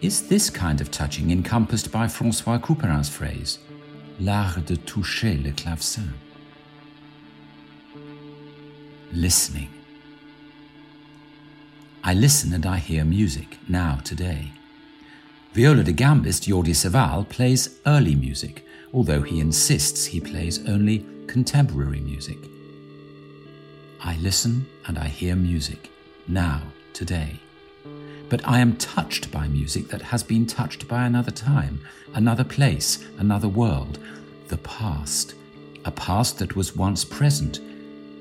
Is 0.00 0.28
this 0.28 0.48
kind 0.48 0.80
of 0.80 0.92
touching 0.92 1.32
encompassed 1.32 1.90
by 1.90 2.06
Francois 2.06 2.60
Couperin's 2.60 3.08
phrase, 3.08 3.58
l'art 4.20 4.64
de 4.64 4.76
toucher 4.76 5.42
le 5.42 5.50
clavecin? 5.50 6.10
Listening. 9.12 9.70
I 12.04 12.14
listen 12.14 12.52
and 12.52 12.64
I 12.64 12.78
hear 12.78 13.04
music 13.04 13.58
now, 13.68 13.98
today. 14.04 14.52
Viola 15.54 15.82
da 15.82 15.92
gambist 15.92 16.44
Jordi 16.48 16.74
Savall 16.74 17.28
plays 17.28 17.78
early 17.84 18.14
music, 18.14 18.64
although 18.94 19.20
he 19.20 19.38
insists 19.38 20.06
he 20.06 20.18
plays 20.18 20.66
only 20.66 21.04
contemporary 21.26 22.00
music. 22.00 22.38
I 24.00 24.16
listen 24.22 24.66
and 24.86 24.96
I 24.96 25.08
hear 25.08 25.36
music, 25.36 25.90
now, 26.26 26.62
today. 26.94 27.38
But 28.30 28.48
I 28.48 28.60
am 28.60 28.78
touched 28.78 29.30
by 29.30 29.46
music 29.46 29.88
that 29.88 30.00
has 30.00 30.22
been 30.22 30.46
touched 30.46 30.88
by 30.88 31.04
another 31.04 31.30
time, 31.30 31.80
another 32.14 32.44
place, 32.44 33.06
another 33.18 33.48
world, 33.48 33.98
the 34.48 34.56
past, 34.56 35.34
a 35.84 35.90
past 35.90 36.38
that 36.38 36.56
was 36.56 36.76
once 36.76 37.04
present, 37.04 37.60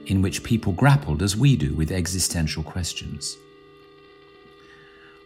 in 0.08 0.22
which 0.22 0.44
people 0.44 0.74
grappled 0.74 1.22
as 1.22 1.38
we 1.38 1.56
do 1.56 1.74
with 1.76 1.94
existential 1.94 2.62
questions. 2.62 3.38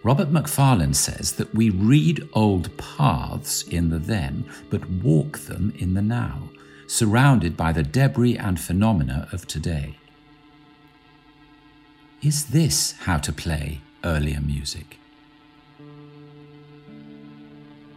Robert 0.05 0.29
Macfarlane 0.29 0.93
says 0.93 1.31
that 1.31 1.55
we 1.55 1.71
read 1.71 2.29
old 2.33 2.77
paths 2.77 3.63
in 3.63 3.89
the 3.89 3.97
then, 3.97 4.47
but 4.69 4.87
walk 4.87 5.39
them 5.39 5.73
in 5.79 5.95
the 5.95 6.01
now, 6.03 6.47
surrounded 6.85 7.57
by 7.57 7.71
the 7.71 7.81
debris 7.81 8.37
and 8.37 8.59
phenomena 8.59 9.27
of 9.31 9.47
today. 9.47 9.97
Is 12.21 12.45
this 12.45 12.91
how 12.91 13.17
to 13.17 13.33
play 13.33 13.81
earlier 14.03 14.39
music? 14.41 14.99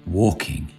Walking. 0.06 0.72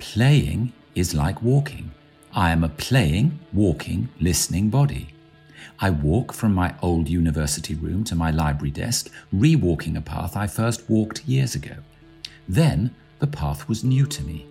Playing 0.00 0.72
is 0.96 1.14
like 1.14 1.40
walking. 1.40 1.92
I 2.34 2.50
am 2.50 2.64
a 2.64 2.68
playing, 2.68 3.38
walking, 3.52 4.08
listening 4.18 4.70
body. 4.70 5.14
I 5.80 5.90
walk 5.90 6.32
from 6.32 6.54
my 6.54 6.74
old 6.82 7.08
university 7.08 7.74
room 7.74 8.04
to 8.04 8.14
my 8.14 8.30
library 8.30 8.70
desk, 8.70 9.10
re-walking 9.32 9.96
a 9.96 10.00
path 10.00 10.36
I 10.36 10.46
first 10.46 10.88
walked 10.88 11.24
years 11.26 11.54
ago. 11.54 11.76
Then 12.48 12.94
the 13.18 13.26
path 13.26 13.68
was 13.68 13.84
new 13.84 14.06
to 14.06 14.22
me. 14.22 14.46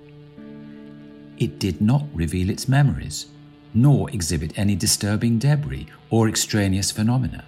It 1.37 1.59
did 1.59 1.81
not 1.81 2.05
reveal 2.13 2.49
its 2.49 2.67
memories, 2.67 3.27
nor 3.73 4.09
exhibit 4.11 4.57
any 4.57 4.75
disturbing 4.75 5.39
debris 5.39 5.87
or 6.09 6.27
extraneous 6.27 6.91
phenomena. 6.91 7.45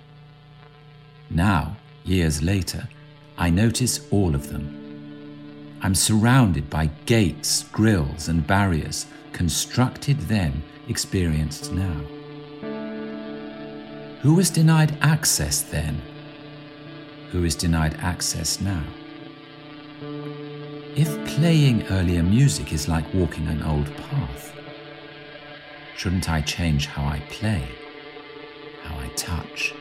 Now, 1.30 1.78
years 2.04 2.42
later, 2.42 2.88
I 3.38 3.50
notice 3.50 4.08
all 4.12 4.36
of 4.36 4.50
them. 4.50 4.80
I'm 5.82 5.96
surrounded 5.96 6.70
by 6.70 6.88
gates, 7.06 7.64
grills, 7.72 8.30
and 8.30 8.48
barriers, 8.48 9.06
constructed 9.34 10.18
then, 10.22 10.64
experienced 10.88 11.72
now. 11.74 12.02
Who 14.24 14.36
was 14.36 14.50
denied 14.50 14.98
access 15.02 15.62
then? 15.62 16.02
Who 17.32 17.44
is 17.44 17.56
denied 17.56 17.96
access 18.00 18.62
now? 18.62 18.84
If 20.96 21.10
playing 21.36 21.88
earlier 21.88 22.24
music 22.24 22.72
is 22.72 22.88
like 22.88 23.14
walking 23.14 23.48
an 23.48 23.62
old 23.64 23.96
path, 23.98 24.54
shouldn't 25.98 26.30
I 26.30 26.42
change 26.42 26.88
how 26.88 27.04
I 27.04 27.20
play, 27.30 27.68
how 28.84 28.98
I 28.98 29.08
touch? 29.10 29.74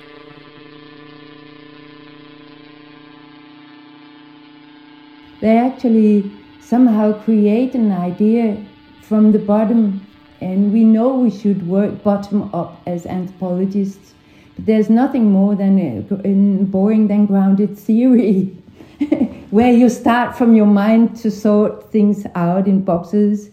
they 5.42 5.58
actually 5.58 6.30
somehow 6.60 7.12
create 7.24 7.74
an 7.74 7.92
idea 7.92 8.64
from 9.02 9.32
the 9.32 9.38
bottom. 9.38 10.06
And 10.40 10.72
we 10.72 10.82
know 10.84 11.18
we 11.18 11.30
should 11.30 11.68
work 11.68 12.02
bottom 12.02 12.50
up 12.54 12.80
as 12.86 13.06
anthropologists. 13.06 14.14
There's 14.58 14.90
nothing 14.90 15.30
more 15.30 15.54
than 15.54 16.66
boring 16.66 17.08
than 17.08 17.26
grounded 17.26 17.76
theory, 17.78 18.56
where 19.50 19.72
you 19.72 19.88
start 19.88 20.36
from 20.36 20.54
your 20.54 20.66
mind 20.66 21.16
to 21.16 21.30
sort 21.30 21.90
things 21.90 22.26
out 22.34 22.66
in 22.66 22.82
boxes 22.82 23.50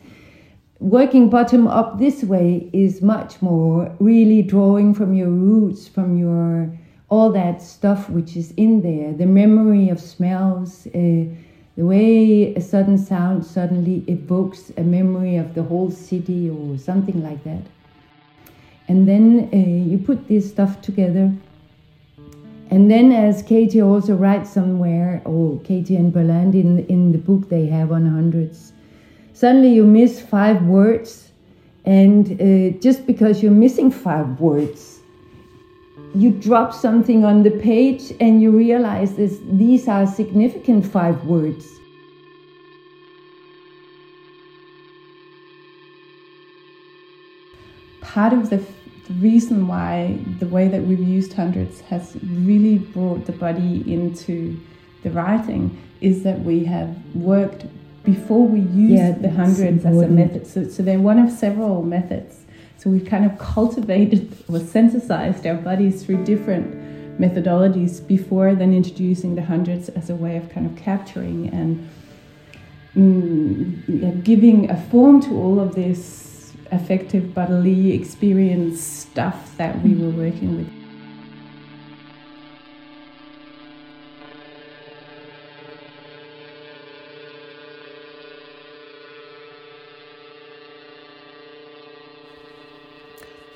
working 0.80 1.30
bottom 1.30 1.68
up 1.68 2.00
this 2.00 2.24
way 2.24 2.70
is 2.72 3.02
much 3.02 3.42
more 3.42 3.94
really 4.00 4.42
drawing 4.42 4.94
from 4.94 5.14
your 5.14 5.30
roots, 5.30 5.88
from 5.88 6.18
your 6.18 6.72
all 7.10 7.32
that 7.32 7.62
stuff 7.62 8.10
which 8.10 8.38
is 8.38 8.52
in 8.52 8.82
there, 8.82 9.12
the 9.14 9.26
memory 9.26 9.90
of 9.90 10.00
smells, 10.00 10.86
uh, 10.88 11.26
the 11.76 11.86
way 11.86 12.54
a 12.54 12.62
sudden 12.62 12.98
sound 12.98 13.44
suddenly 13.44 14.04
evokes 14.08 14.72
a 14.78 14.84
memory 14.84 15.36
of 15.36 15.56
the 15.56 15.64
whole 15.64 15.90
city 15.90 16.50
or 16.50 16.78
something 16.78 17.24
like 17.24 17.44
that. 17.44 17.64
And 18.90 19.08
then 19.08 19.50
uh, 19.54 19.58
you 19.58 19.98
put 20.00 20.28
this 20.28 20.50
stuff 20.50 20.82
together. 20.82 21.32
And 22.72 22.90
then, 22.90 23.12
as 23.12 23.42
Katie 23.42 23.82
also 23.82 24.16
writes 24.16 24.50
somewhere, 24.52 25.22
or 25.26 25.60
Katie 25.62 25.96
and 25.96 26.14
Berlant 26.14 26.54
in, 26.54 26.86
in 26.88 27.12
the 27.12 27.18
book 27.18 27.50
they 27.50 27.66
have 27.68 27.92
on 27.92 28.06
hundreds, 28.06 28.74
suddenly 29.34 29.74
you 29.74 29.86
miss 29.86 30.20
five 30.22 30.64
words, 30.64 31.32
and 31.86 32.40
uh, 32.42 32.78
just 32.80 33.08
because 33.08 33.42
you're 33.42 33.52
missing 33.52 33.90
five 33.90 34.40
words, 34.40 35.00
you 36.16 36.32
drop 36.32 36.74
something 36.74 37.24
on 37.24 37.44
the 37.44 37.52
page 37.52 38.14
and 38.20 38.42
you 38.42 38.52
realize 38.52 39.16
this, 39.16 39.40
these 39.52 39.88
are 39.88 40.06
significant 40.06 40.86
five 40.86 41.24
words. 41.26 41.68
Part 48.02 48.34
of 48.34 48.50
the 48.50 48.58
reason 49.14 49.68
why 49.68 50.20
the 50.40 50.48
way 50.48 50.68
that 50.68 50.84
we've 50.84 51.00
used 51.00 51.34
hundreds 51.34 51.82
has 51.82 52.16
really 52.24 52.78
brought 52.78 53.26
the 53.26 53.32
body 53.32 53.84
into 53.92 54.60
the 55.04 55.10
writing 55.12 55.82
is 56.02 56.24
that 56.24 56.40
we 56.42 56.66
have 56.66 56.96
worked 57.16 57.66
before 58.04 58.48
we 58.48 58.62
use 58.62 59.00
yeah, 59.00 59.12
the 59.12 59.30
hundreds 59.30 59.86
as 59.86 59.98
a 59.98 60.08
method. 60.08 60.48
So, 60.48 60.68
so 60.68 60.84
they're 60.84 61.00
one 61.00 61.20
of 61.20 61.32
several 61.32 61.84
methods. 61.84 62.46
So 62.78 62.90
we've 62.90 63.06
kind 63.06 63.26
of 63.26 63.38
cultivated 63.38 64.32
or 64.48 64.60
synthesized 64.60 65.46
our 65.46 65.56
bodies 65.56 66.04
through 66.04 66.24
different 66.24 67.20
methodologies 67.20 68.06
before 68.06 68.56
then 68.56 68.74
introducing 68.74 69.36
the 69.36 69.44
hundreds 69.44 69.90
as 69.90 70.10
a 70.10 70.16
way 70.16 70.38
of 70.38 70.50
kind 70.50 70.66
of 70.66 70.76
capturing 70.78 71.50
and 71.50 71.90
mm, 72.96 74.24
giving 74.24 74.70
a 74.70 74.82
form 74.90 75.22
to 75.22 75.36
all 75.36 75.60
of 75.60 75.76
this 75.76 76.29
affective 76.72 77.34
bodily 77.34 77.94
experience 77.94 78.82
stuff 78.82 79.56
that 79.58 79.82
we 79.84 79.96
were 79.96 80.10
working 80.10 80.58
with. 80.58 80.80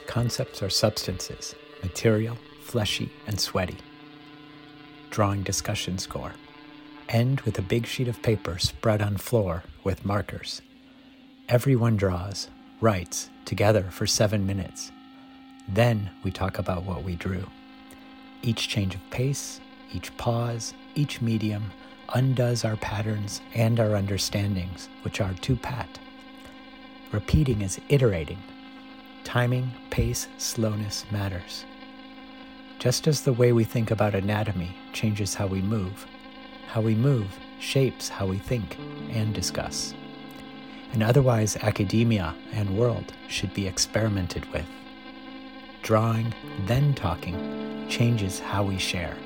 Concepts 0.08 0.62
are 0.62 0.70
substances, 0.70 1.56
material, 1.82 2.38
fleshy, 2.62 3.12
and 3.26 3.40
sweaty. 3.40 3.78
Drawing 5.10 5.42
discussion 5.42 5.98
score. 5.98 6.34
End 7.10 7.42
with 7.42 7.58
a 7.58 7.64
big 7.64 7.88
sheet 7.88 8.08
of 8.08 8.22
paper 8.22 8.60
spread 8.60 9.02
on 9.02 9.18
floor 9.18 9.64
with 9.84 10.06
markers. 10.06 10.62
Everyone 11.50 11.98
draws, 11.98 12.48
writes, 12.84 13.30
together 13.46 13.84
for 13.90 14.06
seven 14.06 14.46
minutes. 14.46 14.92
Then 15.70 16.10
we 16.22 16.32
talk 16.32 16.60
about 16.60 16.84
what 16.84 17.02
we 17.02 17.16
drew. 17.16 17.50
Each 18.42 18.68
change 18.68 18.94
of 18.94 19.10
pace, 19.10 19.62
each 19.94 20.16
pause, 20.18 20.74
each 20.94 21.22
medium 21.22 21.72
undoes 22.14 22.66
our 22.66 22.76
patterns 22.76 23.40
and 23.54 23.80
our 23.80 23.96
understandings, 23.96 24.90
which 25.04 25.22
are 25.22 25.34
too 25.36 25.56
pat. 25.56 25.98
Repeating 27.14 27.62
is 27.62 27.80
iterating, 27.88 28.44
timing, 29.24 29.72
pace, 29.90 30.28
slowness 30.38 31.06
matters. 31.10 31.64
Just 32.80 33.08
as 33.08 33.22
the 33.22 33.32
way 33.32 33.54
we 33.54 33.64
think 33.64 33.92
about 33.92 34.14
anatomy 34.14 34.76
changes 34.92 35.34
how 35.34 35.48
we 35.48 35.62
move, 35.62 36.06
how 36.68 36.82
we 36.82 36.96
move 36.96 37.40
shapes 37.60 38.10
how 38.10 38.26
we 38.26 38.40
think 38.40 38.78
and 39.10 39.34
discuss. 39.34 39.94
And 40.94 41.02
otherwise, 41.02 41.58
academia 41.58 42.36
and 42.54 42.78
world 42.78 43.14
should 43.28 43.54
be 43.54 43.68
experimented 43.68 44.46
with. 44.54 44.66
Drawing, 45.82 46.34
then 46.66 46.94
talking, 46.94 47.88
changes 47.90 48.40
how 48.40 48.64
we 48.64 48.78
share 48.78 49.18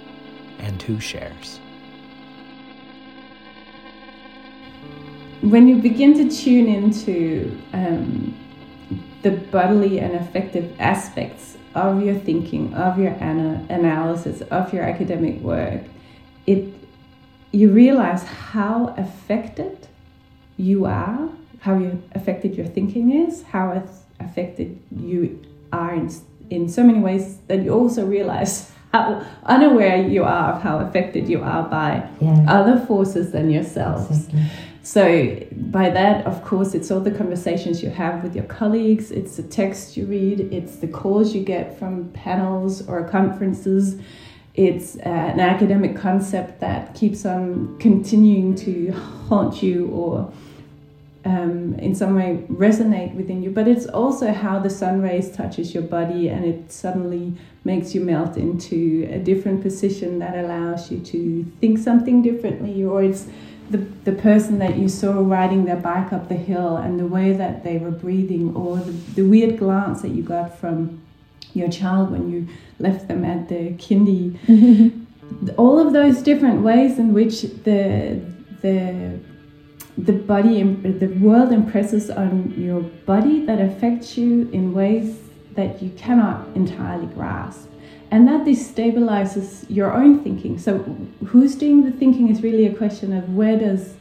and 0.60 0.82
who 0.82 1.00
shares. 1.00 1.60
When 5.42 5.68
you 5.68 5.76
begin 5.76 6.14
to 6.16 6.36
tune 6.36 6.68
into 6.68 7.62
um, 7.74 8.34
the 9.22 9.32
bodily 9.32 10.00
and 10.00 10.16
affective 10.16 10.74
aspects 10.80 11.58
of 11.76 12.02
your 12.02 12.16
thinking, 12.16 12.74
of 12.74 12.98
your 12.98 13.12
ana- 13.22 13.64
analysis, 13.70 14.42
of 14.42 14.74
your 14.74 14.84
academic 14.84 15.40
work, 15.42 15.84
it 16.48 16.74
you 17.52 17.72
realize 17.72 18.24
how 18.24 18.94
affected 18.98 19.88
you 20.58 20.86
are, 20.86 21.30
how 21.60 21.78
you 21.78 22.02
affected 22.14 22.56
your 22.56 22.68
thinking 22.68 23.12
is, 23.12 23.44
how 23.44 23.72
it's 23.72 24.02
affected 24.20 24.80
you 24.92 25.44
are 25.72 25.94
in, 25.94 26.12
in 26.50 26.70
so 26.70 26.84
many 26.84 27.00
ways 27.00 27.38
that 27.48 27.64
you 27.64 27.72
also 27.72 28.06
realize 28.06 28.72
how 28.94 29.26
unaware 29.44 30.08
you 30.08 30.24
are 30.24 30.54
of 30.54 30.62
how 30.62 30.80
affected 30.80 31.28
you 31.28 31.42
are 31.42 31.64
by 31.64 32.08
yeah. 32.22 32.46
other 32.48 32.80
forces 32.86 33.32
than 33.32 33.50
yourselves. 33.50 34.10
Exactly. 34.10 34.44
So, 34.84 35.46
by 35.52 35.90
that, 35.90 36.26
of 36.26 36.46
course, 36.46 36.74
it's 36.74 36.90
all 36.92 37.02
the 37.02 37.12
conversations 37.12 37.84
you 37.84 37.90
have 37.90 38.24
with 38.24 38.34
your 38.34 38.46
colleagues, 38.46 39.12
it's 39.12 39.36
the 39.36 39.44
text 39.44 39.98
you 39.98 40.06
read, 40.06 40.40
it's 40.54 40.78
the 40.78 40.88
calls 40.88 41.36
you 41.36 41.44
get 41.44 41.78
from 41.78 42.10
panels 42.12 42.88
or 42.88 43.04
conferences, 43.04 44.00
it's 44.54 44.96
uh, 44.96 45.10
an 45.10 45.42
academic 45.42 45.98
concept 45.98 46.62
that 46.62 46.96
keeps 46.96 47.26
on 47.26 47.78
continuing 47.80 48.56
to 48.56 48.92
haunt 49.28 49.62
you 49.62 49.88
or 49.90 50.32
um, 51.28 51.76
in 51.80 51.94
some 51.94 52.16
way 52.16 52.46
resonate 52.50 53.14
within 53.14 53.44
you. 53.44 53.50
But 53.50 53.68
it's 53.68 53.86
also 53.86 54.32
how 54.32 54.60
the 54.60 54.70
sun 54.70 55.02
rays 55.02 55.30
touches 55.30 55.74
your 55.74 55.84
body 55.84 56.30
and 56.30 56.46
it 56.46 56.72
suddenly 56.72 57.34
makes 57.66 57.94
you 57.94 58.00
melt 58.00 58.38
into 58.38 59.08
a 59.12 59.20
different 59.20 59.62
position 59.62 60.20
that 60.20 60.38
allows 60.38 60.90
you 60.90 61.00
to 61.00 61.44
think 61.60 61.80
something 61.80 62.22
differently, 62.22 62.82
or 62.82 63.04
it's 63.04 63.28
the, 63.70 63.80
the 64.06 64.14
person 64.14 64.60
that 64.60 64.78
you 64.78 64.88
saw 64.88 65.20
riding 65.20 65.66
their 65.66 65.76
bike 65.76 66.14
up 66.14 66.30
the 66.30 66.36
hill 66.36 66.78
and 66.78 66.98
the 66.98 67.06
way 67.06 67.34
that 67.34 67.66
they 67.66 67.78
were 67.78 67.92
breathing, 67.92 68.56
or 68.56 68.78
the, 68.78 68.92
the 69.16 69.24
weird 69.24 69.58
glance 69.60 70.02
that 70.04 70.12
you 70.12 70.24
got 70.24 70.58
from 70.58 71.02
your 71.54 71.70
child 71.70 72.10
when 72.10 72.32
you 72.32 72.48
left 72.80 73.10
them 73.10 73.26
at 73.26 73.50
the 73.50 73.72
kindy. 73.74 74.40
All 75.58 75.78
of 75.86 75.92
those 75.92 76.22
different 76.22 76.62
ways 76.62 76.98
in 76.98 77.12
which 77.14 77.42
the 77.42 78.22
the 78.62 79.20
the 79.98 80.14
body 80.14 80.62
the 80.64 81.08
world 81.20 81.52
impresses 81.52 82.10
on 82.10 82.54
your 82.58 82.82
body 82.82 83.46
that 83.46 83.60
affects 83.60 84.18
you 84.18 84.50
in 84.54 84.74
ways 84.74 85.18
that 85.56 85.82
you 85.82 85.90
cannot 85.92 86.48
entirely 86.56 87.08
grasp. 87.08 87.68
And 88.12 88.28
that 88.28 88.46
destabilizes 88.46 89.66
your 89.70 89.92
own 89.92 90.24
thinking. 90.24 90.60
So 90.60 90.80
who's 91.26 91.56
doing 91.56 91.84
the 91.84 91.92
thinking 91.92 92.30
is 92.30 92.42
really 92.42 92.66
a 92.66 92.74
question 92.74 93.12
of 93.12 93.34
where 93.34 93.58
does 93.60 93.96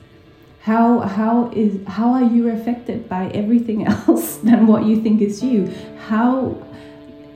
how 0.60 1.00
how 1.00 1.50
is 1.52 1.78
how 1.86 2.12
are 2.12 2.24
you 2.24 2.50
affected 2.50 3.08
by 3.08 3.28
everything 3.28 3.86
else 3.86 4.36
than 4.38 4.66
what 4.66 4.84
you 4.84 5.00
think 5.02 5.22
is 5.22 5.42
you? 5.42 5.72
How 6.08 6.62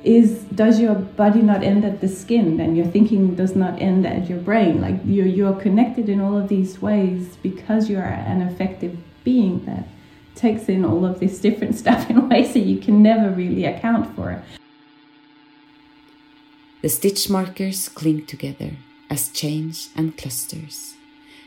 is 0.04 0.44
does 0.54 0.80
your 0.80 0.94
body 0.94 1.42
not 1.42 1.62
end 1.62 1.84
at 1.84 2.00
the 2.00 2.08
skin? 2.08 2.60
And 2.60 2.76
your 2.76 2.86
thinking 2.86 3.34
does 3.34 3.54
not 3.54 3.80
end 3.80 4.06
at 4.06 4.28
your 4.28 4.38
brain. 4.38 4.80
Like 4.80 5.00
you're 5.04 5.26
you're 5.26 5.60
connected 5.60 6.08
in 6.08 6.20
all 6.20 6.36
of 6.36 6.48
these 6.48 6.80
ways 6.80 7.36
because 7.42 7.88
you're 7.90 8.02
an 8.02 8.42
affective 8.42 8.96
being 9.24 9.64
that 9.66 9.86
takes 10.34 10.68
in 10.68 10.84
all 10.84 11.04
of 11.04 11.20
this 11.20 11.40
different 11.40 11.74
stuff 11.82 12.08
in 12.08 12.28
ways 12.28 12.54
that 12.54 12.60
you 12.60 12.78
can 12.78 13.02
never 13.02 13.30
really 13.30 13.64
account 13.64 14.14
for 14.16 14.42
the 16.82 16.88
stitch 16.88 17.28
markers 17.28 17.90
cling 17.90 18.24
together 18.24 18.70
as 19.10 19.28
chains 19.28 19.90
and 19.94 20.16
clusters. 20.16 20.94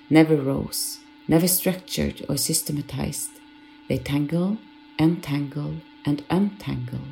Never 0.08 0.36
rose, 0.36 1.00
never 1.28 1.48
structured 1.48 2.24
or 2.30 2.38
systematized, 2.38 3.32
they 3.89 3.98
tangle, 3.98 4.60
entangle, 5.00 5.78
and 6.06 6.24
untangle 6.30 7.08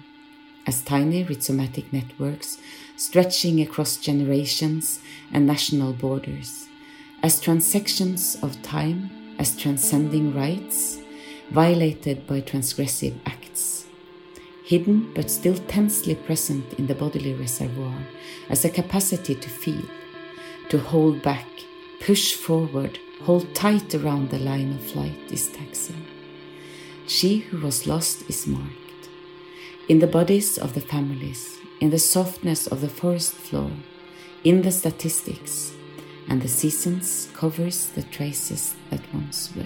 as 0.67 0.81
tiny 0.81 1.23
rhizomatic 1.25 1.91
networks 1.91 2.57
stretching 2.95 3.61
across 3.61 3.97
generations 3.97 4.99
and 5.31 5.45
national 5.47 5.93
borders, 5.93 6.67
as 7.23 7.39
transactions 7.39 8.37
of 8.43 8.61
time, 8.61 9.09
as 9.39 9.57
transcending 9.57 10.33
rights, 10.35 10.99
violated 11.49 12.27
by 12.27 12.39
transgressive 12.41 13.17
acts, 13.25 13.85
hidden 14.63 15.11
but 15.13 15.31
still 15.31 15.57
tensely 15.67 16.15
present 16.15 16.73
in 16.73 16.87
the 16.87 16.95
bodily 16.95 17.33
reservoir, 17.33 17.97
as 18.49 18.63
a 18.63 18.69
capacity 18.69 19.35
to 19.35 19.49
feel, 19.49 19.85
to 20.69 20.77
hold 20.77 21.21
back, 21.21 21.47
push 21.99 22.35
forward, 22.35 22.99
hold 23.23 23.53
tight 23.55 23.93
around 23.95 24.29
the 24.29 24.39
line 24.39 24.71
of 24.73 24.81
flight 24.81 25.31
is 25.31 25.47
taxing. 25.49 26.05
She 27.07 27.39
who 27.39 27.59
was 27.59 27.87
lost 27.87 28.29
is 28.29 28.47
marked. 28.47 28.80
In 29.89 29.99
the 29.99 30.07
bodies 30.07 30.57
of 30.57 30.73
the 30.73 30.81
families, 30.81 31.57
in 31.81 31.89
the 31.89 31.99
softness 31.99 32.67
of 32.67 32.81
the 32.81 32.87
forest 32.87 33.33
floor, 33.33 33.71
in 34.43 34.61
the 34.61 34.71
statistics, 34.71 35.73
and 36.29 36.41
the 36.41 36.47
seasons 36.47 37.27
covers 37.33 37.89
the 37.89 38.03
traces 38.03 38.75
that 38.89 39.01
once 39.13 39.53
were. 39.55 39.65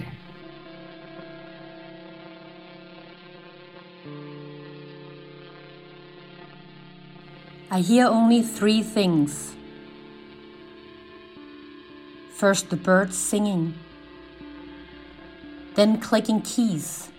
I 7.70 7.80
hear 7.80 8.06
only 8.06 8.42
three 8.42 8.82
things. 8.82 9.54
First, 12.34 12.70
the 12.70 12.76
birds 12.76 13.16
singing, 13.16 13.74
then 15.74 16.00
clicking 16.00 16.40
keys, 16.40 17.10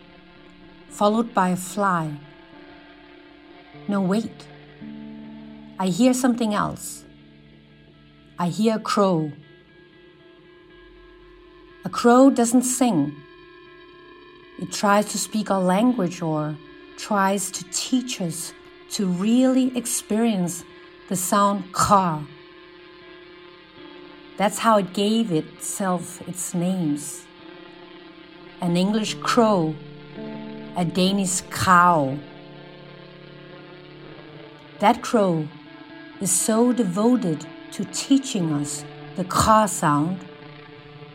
followed 0.89 1.33
by 1.33 1.49
a 1.49 1.55
fly. 1.55 2.17
No, 3.87 4.01
wait. 4.01 4.47
I 5.79 5.87
hear 5.87 6.13
something 6.13 6.53
else. 6.53 7.05
I 8.37 8.49
hear 8.49 8.75
a 8.75 8.79
crow. 8.79 9.31
A 11.85 11.89
crow 11.89 12.29
doesn't 12.29 12.63
sing. 12.63 13.15
It 14.59 14.71
tries 14.71 15.05
to 15.11 15.17
speak 15.17 15.49
our 15.49 15.61
language 15.61 16.21
or 16.21 16.57
tries 16.97 17.49
to 17.51 17.63
teach 17.71 18.19
us 18.19 18.53
to 18.91 19.07
really 19.07 19.75
experience 19.77 20.63
the 21.09 21.15
sound 21.15 21.71
car. 21.71 22.27
That's 24.37 24.59
how 24.59 24.77
it 24.77 24.93
gave 24.93 25.31
itself 25.31 26.21
its 26.27 26.53
names. 26.53 27.25
An 28.61 28.75
English 28.75 29.15
crow, 29.15 29.75
a 30.75 30.83
Danish 30.83 31.41
cow. 31.49 32.17
That 34.79 35.01
crow 35.01 35.47
is 36.21 36.31
so 36.31 36.71
devoted 36.71 37.47
to 37.71 37.83
teaching 37.85 38.53
us 38.53 38.85
the 39.15 39.23
car 39.23 39.67
sound 39.67 40.23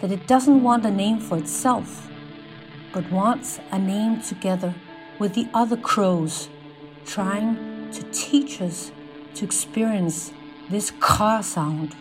that 0.00 0.10
it 0.10 0.26
doesn't 0.26 0.64
want 0.64 0.84
a 0.84 0.90
name 0.90 1.20
for 1.20 1.38
itself, 1.38 2.10
but 2.92 3.08
wants 3.12 3.60
a 3.70 3.78
name 3.78 4.20
together 4.20 4.74
with 5.20 5.34
the 5.34 5.46
other 5.54 5.76
crows, 5.76 6.48
trying 7.06 7.88
to 7.92 8.02
teach 8.10 8.60
us 8.60 8.90
to 9.34 9.44
experience 9.44 10.32
this 10.68 10.90
car 10.98 11.40
sound. 11.44 11.94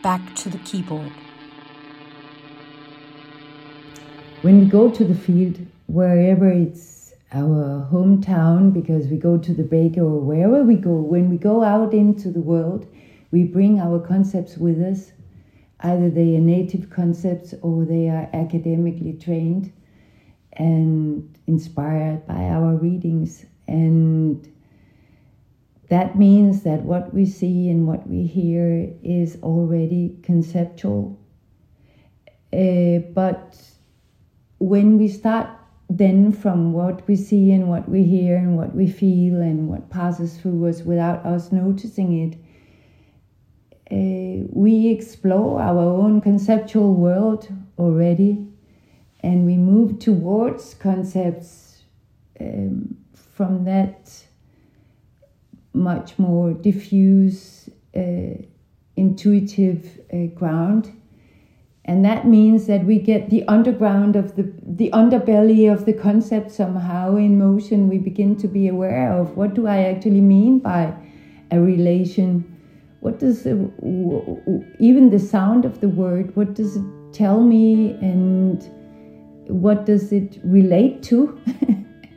Back 0.00 0.36
to 0.36 0.48
the 0.48 0.58
keyboard. 0.58 1.10
When 4.42 4.60
we 4.60 4.66
go 4.66 4.92
to 4.92 5.04
the 5.04 5.16
field, 5.16 5.58
wherever 5.88 6.48
it's 6.48 6.95
our 7.32 7.88
hometown, 7.92 8.72
because 8.72 9.08
we 9.08 9.16
go 9.16 9.36
to 9.36 9.52
the 9.52 9.64
baker 9.64 10.02
or 10.02 10.20
wherever 10.20 10.62
we 10.62 10.76
go, 10.76 10.94
when 10.94 11.28
we 11.28 11.36
go 11.36 11.62
out 11.62 11.92
into 11.92 12.30
the 12.30 12.40
world, 12.40 12.86
we 13.30 13.44
bring 13.44 13.80
our 13.80 13.98
concepts 13.98 14.56
with 14.56 14.80
us. 14.80 15.12
Either 15.80 16.08
they 16.08 16.36
are 16.36 16.40
native 16.40 16.88
concepts 16.88 17.52
or 17.62 17.84
they 17.84 18.08
are 18.08 18.30
academically 18.32 19.12
trained 19.12 19.72
and 20.54 21.38
inspired 21.46 22.26
by 22.26 22.44
our 22.44 22.74
readings. 22.76 23.44
And 23.68 24.50
that 25.88 26.16
means 26.16 26.62
that 26.62 26.82
what 26.82 27.12
we 27.12 27.26
see 27.26 27.68
and 27.68 27.86
what 27.86 28.08
we 28.08 28.26
hear 28.26 28.90
is 29.02 29.36
already 29.42 30.16
conceptual. 30.22 31.18
Uh, 32.52 32.98
but 33.12 33.60
when 34.58 34.96
we 34.98 35.08
start 35.08 35.48
then 35.88 36.32
from 36.32 36.72
what 36.72 37.06
we 37.06 37.16
see 37.16 37.52
and 37.52 37.68
what 37.68 37.88
we 37.88 38.02
hear 38.02 38.36
and 38.36 38.56
what 38.56 38.74
we 38.74 38.88
feel 38.88 39.40
and 39.40 39.68
what 39.68 39.88
passes 39.88 40.36
through 40.38 40.66
us 40.66 40.82
without 40.82 41.24
us 41.24 41.52
noticing 41.52 42.32
it, 42.32 42.38
uh, 43.92 44.46
we 44.50 44.88
explore 44.88 45.60
our 45.60 45.78
own 45.78 46.20
conceptual 46.20 46.94
world 46.94 47.48
already 47.78 48.46
and 49.20 49.46
we 49.46 49.56
move 49.56 49.98
towards 49.98 50.74
concepts 50.74 51.84
um, 52.40 52.96
from 53.14 53.64
that 53.64 54.24
much 55.72 56.18
more 56.18 56.52
diffuse, 56.52 57.68
uh, 57.94 58.42
intuitive 58.96 60.00
uh, 60.12 60.26
ground. 60.34 60.95
And 61.86 62.04
that 62.04 62.26
means 62.26 62.66
that 62.66 62.84
we 62.84 62.98
get 62.98 63.30
the 63.30 63.46
underground 63.46 64.16
of 64.16 64.34
the, 64.34 64.52
the 64.66 64.90
underbelly 64.90 65.72
of 65.72 65.86
the 65.86 65.92
concept 65.92 66.50
somehow 66.50 67.14
in 67.14 67.38
motion. 67.38 67.88
We 67.88 67.98
begin 67.98 68.34
to 68.38 68.48
be 68.48 68.66
aware 68.66 69.12
of 69.12 69.36
what 69.36 69.54
do 69.54 69.68
I 69.68 69.84
actually 69.84 70.20
mean 70.20 70.58
by 70.58 70.92
a 71.52 71.60
relation? 71.60 72.44
What 73.00 73.20
does, 73.20 73.46
even 73.46 75.10
the 75.10 75.20
sound 75.20 75.64
of 75.64 75.80
the 75.80 75.88
word, 75.88 76.34
what 76.34 76.54
does 76.54 76.76
it 76.76 76.84
tell 77.12 77.40
me 77.40 77.92
and 78.02 78.60
what 79.46 79.86
does 79.86 80.12
it 80.12 80.40
relate 80.42 81.04
to? 81.04 81.40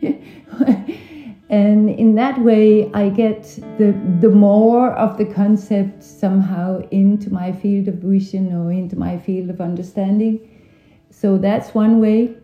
and 1.49 1.89
in 1.89 2.13
that 2.15 2.39
way 2.41 2.91
i 2.93 3.09
get 3.09 3.43
the 3.77 3.91
the 4.19 4.29
more 4.29 4.91
of 4.93 5.17
the 5.17 5.25
concept 5.25 6.03
somehow 6.03 6.79
into 6.91 7.31
my 7.31 7.51
field 7.51 7.87
of 7.87 7.95
vision 7.95 8.53
or 8.53 8.71
into 8.71 8.95
my 8.95 9.17
field 9.17 9.49
of 9.49 9.61
understanding. 9.61 10.39
So 11.09 11.37
that's 11.37 11.73
one 11.73 11.99
way 11.99 12.35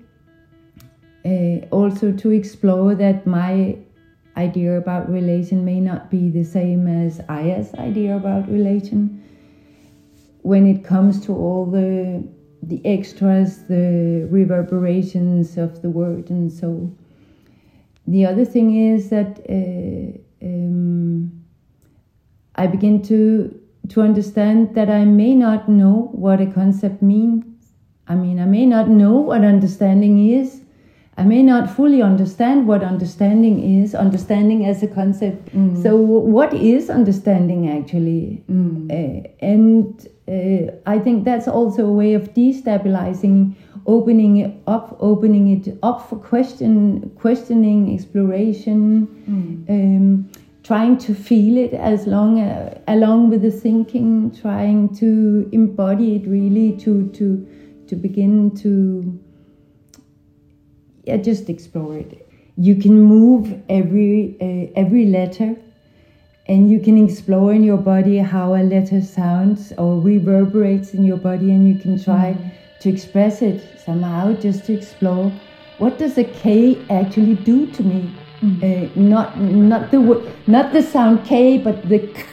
uh, 1.25 1.65
also 1.71 2.11
to 2.11 2.31
explore 2.31 2.95
that 2.95 3.25
my 3.25 3.77
idea 4.37 4.77
about 4.77 5.09
relation 5.09 5.65
may 5.65 5.79
not 5.79 6.09
be 6.11 6.29
the 6.29 6.43
same 6.43 6.87
as 6.87 7.19
Aja's 7.29 7.73
idea 7.75 8.15
about 8.15 8.49
relation. 8.49 9.23
When 10.41 10.65
it 10.67 10.83
comes 10.83 11.25
to 11.25 11.33
all 11.33 11.65
the 11.65 12.23
the 12.63 12.81
extras 12.83 13.63
the 13.67 14.27
reverberations 14.31 15.55
of 15.57 15.81
the 15.83 15.89
word 15.89 16.31
and 16.31 16.51
so 16.51 16.91
the 18.07 18.25
other 18.25 18.45
thing 18.45 18.75
is 18.75 19.09
that 19.09 19.39
uh, 19.49 20.45
um, 20.45 21.43
I 22.55 22.67
begin 22.67 23.01
to 23.03 23.59
to 23.89 24.01
understand 24.01 24.73
that 24.75 24.89
I 24.89 25.05
may 25.05 25.35
not 25.35 25.69
know 25.69 26.09
what 26.11 26.41
a 26.41 26.47
concept 26.47 27.01
means. 27.01 27.45
I 28.07 28.15
mean, 28.15 28.39
I 28.39 28.45
may 28.45 28.65
not 28.65 28.89
know 28.89 29.13
what 29.13 29.43
understanding 29.43 30.31
is. 30.31 30.61
I 31.17 31.23
may 31.23 31.43
not 31.43 31.69
fully 31.69 32.01
understand 32.01 32.67
what 32.67 32.83
understanding 32.83 33.81
is, 33.81 33.95
understanding 33.95 34.65
as 34.65 34.83
a 34.83 34.87
concept. 34.87 35.55
Mm. 35.55 35.81
So, 35.81 35.95
what 35.95 36.53
is 36.53 36.89
understanding 36.89 37.69
actually? 37.69 38.43
Mm. 38.51 38.91
Uh, 38.91 39.29
and 39.39 40.07
uh, 40.27 40.73
I 40.85 40.99
think 40.99 41.23
that's 41.23 41.47
also 41.47 41.85
a 41.85 41.93
way 41.93 42.15
of 42.15 42.33
destabilizing 42.33 43.55
opening 43.85 44.37
it 44.37 44.53
up, 44.67 44.97
opening 44.99 45.49
it 45.49 45.77
up 45.83 46.09
for 46.09 46.15
question, 46.17 47.09
questioning, 47.15 47.93
exploration, 47.93 49.07
mm. 49.29 49.69
um, 49.69 50.31
trying 50.63 50.97
to 50.97 51.13
feel 51.13 51.57
it 51.57 51.73
as 51.73 52.07
long 52.07 52.39
uh, 52.41 52.79
along 52.87 53.29
with 53.29 53.41
the 53.41 53.51
thinking, 53.51 54.35
trying 54.41 54.93
to 54.95 55.47
embody 55.51 56.15
it 56.15 56.27
really 56.27 56.75
to 56.77 57.07
to 57.09 57.47
to 57.87 57.95
begin 57.95 58.55
to 58.55 59.19
yeah 61.03 61.17
just 61.17 61.49
explore 61.49 61.97
it. 61.97 62.27
You 62.57 62.75
can 62.75 62.99
move 62.99 63.61
every 63.69 64.35
uh, 64.41 64.79
every 64.79 65.05
letter. 65.05 65.55
And 66.47 66.69
you 66.69 66.79
can 66.79 67.03
explore 67.03 67.53
in 67.53 67.63
your 67.63 67.77
body 67.77 68.19
how 68.19 68.53
a 68.53 68.61
letter 68.61 69.01
sounds 69.01 69.73
or 69.79 69.99
reverberates 69.99 70.93
in 70.93 71.03
your 71.03 71.17
body, 71.17 71.49
and 71.49 71.67
you 71.67 71.79
can 71.81 71.99
try 71.99 72.33
mm 72.33 72.51
to 72.79 72.89
express 72.89 73.41
it 73.41 73.79
somehow, 73.79 74.33
just 74.33 74.65
to 74.65 74.73
explore 74.73 75.31
what 75.77 75.97
does 75.97 76.17
a 76.17 76.23
K 76.23 76.77
actually 76.89 77.35
do 77.35 77.67
to 77.67 77.83
me? 77.83 78.09
Mm. 78.41 78.63
Uh, 78.63 78.89
not 78.95 79.39
not 79.39 79.91
the 79.91 80.31
not 80.47 80.71
the 80.71 80.81
sound 80.81 81.25
K, 81.25 81.57
but 81.57 81.87
the 81.89 81.99
k. 81.99 82.23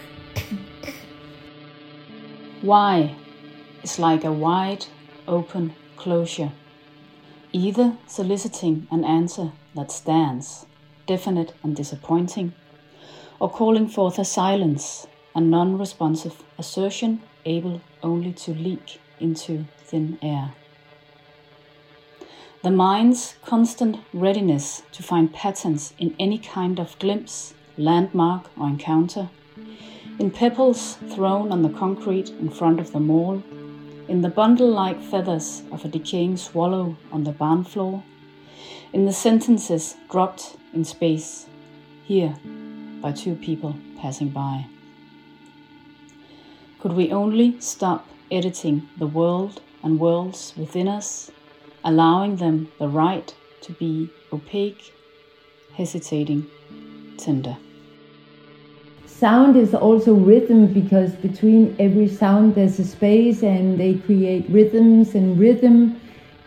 Y 2.63 3.15
is 3.83 3.99
like 3.99 4.25
a 4.25 4.33
wide 4.33 4.87
open 5.27 5.75
closure, 5.97 6.53
either 7.53 7.97
soliciting 8.07 8.87
an 8.91 9.05
answer 9.05 9.53
that 9.75 9.91
stands, 9.91 10.67
definite 11.07 11.55
and 11.65 11.75
disappointing, 11.75 12.53
or 13.41 13.51
calling 13.51 13.89
forth 13.89 14.19
a 14.19 14.25
silence, 14.25 15.07
a 15.35 15.41
non 15.41 15.79
responsive 15.79 16.43
assertion 16.59 17.21
able 17.45 17.81
only 18.03 18.33
to 18.33 18.55
leak 18.55 19.01
into 19.23 19.65
thin 19.79 20.19
air. 20.21 20.53
The 22.63 22.71
mind's 22.71 23.35
constant 23.45 23.99
readiness 24.13 24.83
to 24.93 25.03
find 25.03 25.33
patterns 25.33 25.95
in 25.99 26.15
any 26.19 26.39
kind 26.39 26.79
of 26.79 26.99
glimpse, 26.99 27.55
landmark, 27.77 28.51
or 28.57 28.69
encounter, 28.69 29.31
in 30.19 30.31
pebbles 30.31 30.97
thrown 31.15 31.51
on 31.51 31.63
the 31.63 31.71
concrete 31.71 32.31
in 32.31 32.51
front 32.51 32.79
of 32.79 32.93
the 32.93 33.01
mall, 33.01 33.43
in 34.09 34.23
the 34.23 34.29
bundle 34.29 34.71
like 34.71 35.01
feathers 35.03 35.63
of 35.73 35.85
a 35.85 35.89
decaying 35.89 36.37
swallow 36.37 36.97
on 37.11 37.25
the 37.25 37.33
barn 37.33 37.65
floor, 37.65 38.03
in 38.93 39.07
the 39.07 39.13
sentences 39.13 39.97
dropped 40.11 40.57
in 40.75 40.85
space, 40.85 41.47
here 42.05 42.37
by 43.01 43.11
two 43.11 43.35
people 43.35 43.75
passing 43.99 44.29
by. 44.29 44.67
Could 46.79 46.93
we 46.93 47.11
only 47.11 47.61
stop 47.61 48.07
editing 48.33 48.89
the 48.99 49.07
world 49.07 49.61
and 49.83 50.01
worlds 50.01 50.55
within 50.57 50.89
us, 50.89 51.31
allowing 51.85 52.37
them 52.37 52.73
the 52.79 52.89
right 52.89 53.35
to 53.61 53.73
be 53.73 54.11
opaque, 54.33 54.93
hesitating, 55.75 56.47
tender? 57.19 57.57
Sound 59.07 59.57
is 59.57 59.75
also 59.75 60.15
rhythm 60.15 60.67
because 60.73 61.13
between 61.15 61.77
every 61.79 62.09
sound 62.09 62.57
there's 62.57 62.81
a 62.81 62.85
space 62.85 63.45
and 63.45 63.79
they 63.79 63.95
create 63.95 64.49
rhythms, 64.49 65.15
and 65.15 65.39
rhythm 65.39 66.01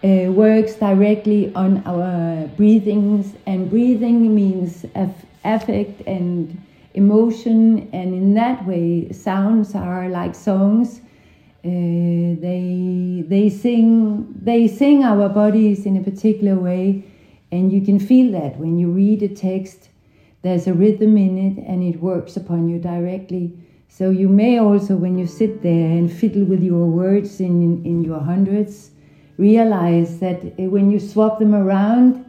uh, 0.04 0.32
works 0.32 0.76
directly 0.76 1.54
on 1.56 1.82
our 1.86 2.48
breathings, 2.58 3.36
and 3.45 3.69
breathing 3.69 4.36
means 4.36 4.86
aff- 4.95 5.26
affect 5.45 6.02
and 6.08 6.62
emotion, 6.95 7.89
and 7.93 8.13
in 8.13 8.34
that 8.34 8.65
way, 8.65 9.10
sounds 9.12 9.76
are 9.76 10.10
like 10.10 10.36
songs. 10.36 11.02
Uh, 11.65 12.38
they 12.39 13.23
they 13.28 13.49
sing 13.49 14.28
they 14.39 14.67
sing 14.67 15.04
our 15.04 15.28
bodies 15.28 15.86
in 15.88 15.97
a 15.97 16.04
particular 16.04 16.56
way, 16.56 17.04
and 17.51 17.73
you 17.73 17.82
can 17.82 17.99
feel 17.99 18.32
that 18.34 18.58
when 18.58 18.78
you 18.78 18.91
read 18.91 19.23
a 19.23 19.28
text. 19.28 19.89
There's 20.43 20.67
a 20.67 20.73
rhythm 20.73 21.17
in 21.17 21.39
it, 21.39 21.63
and 21.65 21.82
it 21.82 21.99
works 21.99 22.38
upon 22.38 22.69
you 22.69 22.78
directly. 22.78 23.58
So 23.88 24.12
you 24.12 24.30
may 24.30 24.60
also, 24.60 24.95
when 24.95 25.17
you 25.17 25.25
sit 25.25 25.63
there 25.63 25.89
and 25.89 26.12
fiddle 26.12 26.43
with 26.43 26.62
your 26.62 26.86
words 26.86 27.39
in 27.39 27.84
in 27.84 28.04
your 28.04 28.19
hundreds, 28.19 28.91
realize 29.38 30.19
that 30.19 30.43
uh, 30.43 30.69
when 30.69 30.91
you 30.91 30.99
swap 30.99 31.39
them 31.39 31.56
around, 31.56 32.23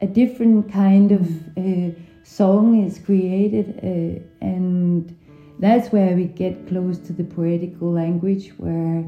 a 0.00 0.06
different 0.08 0.72
kind 0.72 1.12
of 1.12 1.22
uh, 1.56 1.94
song 2.24 2.84
is 2.84 2.98
created, 2.98 3.78
uh, 3.78 4.44
and 4.44 5.16
that's 5.62 5.92
where 5.92 6.16
we 6.16 6.24
get 6.24 6.66
close 6.66 6.98
to 6.98 7.12
the 7.12 7.22
poetical 7.22 7.92
language, 7.92 8.48
where 8.56 9.04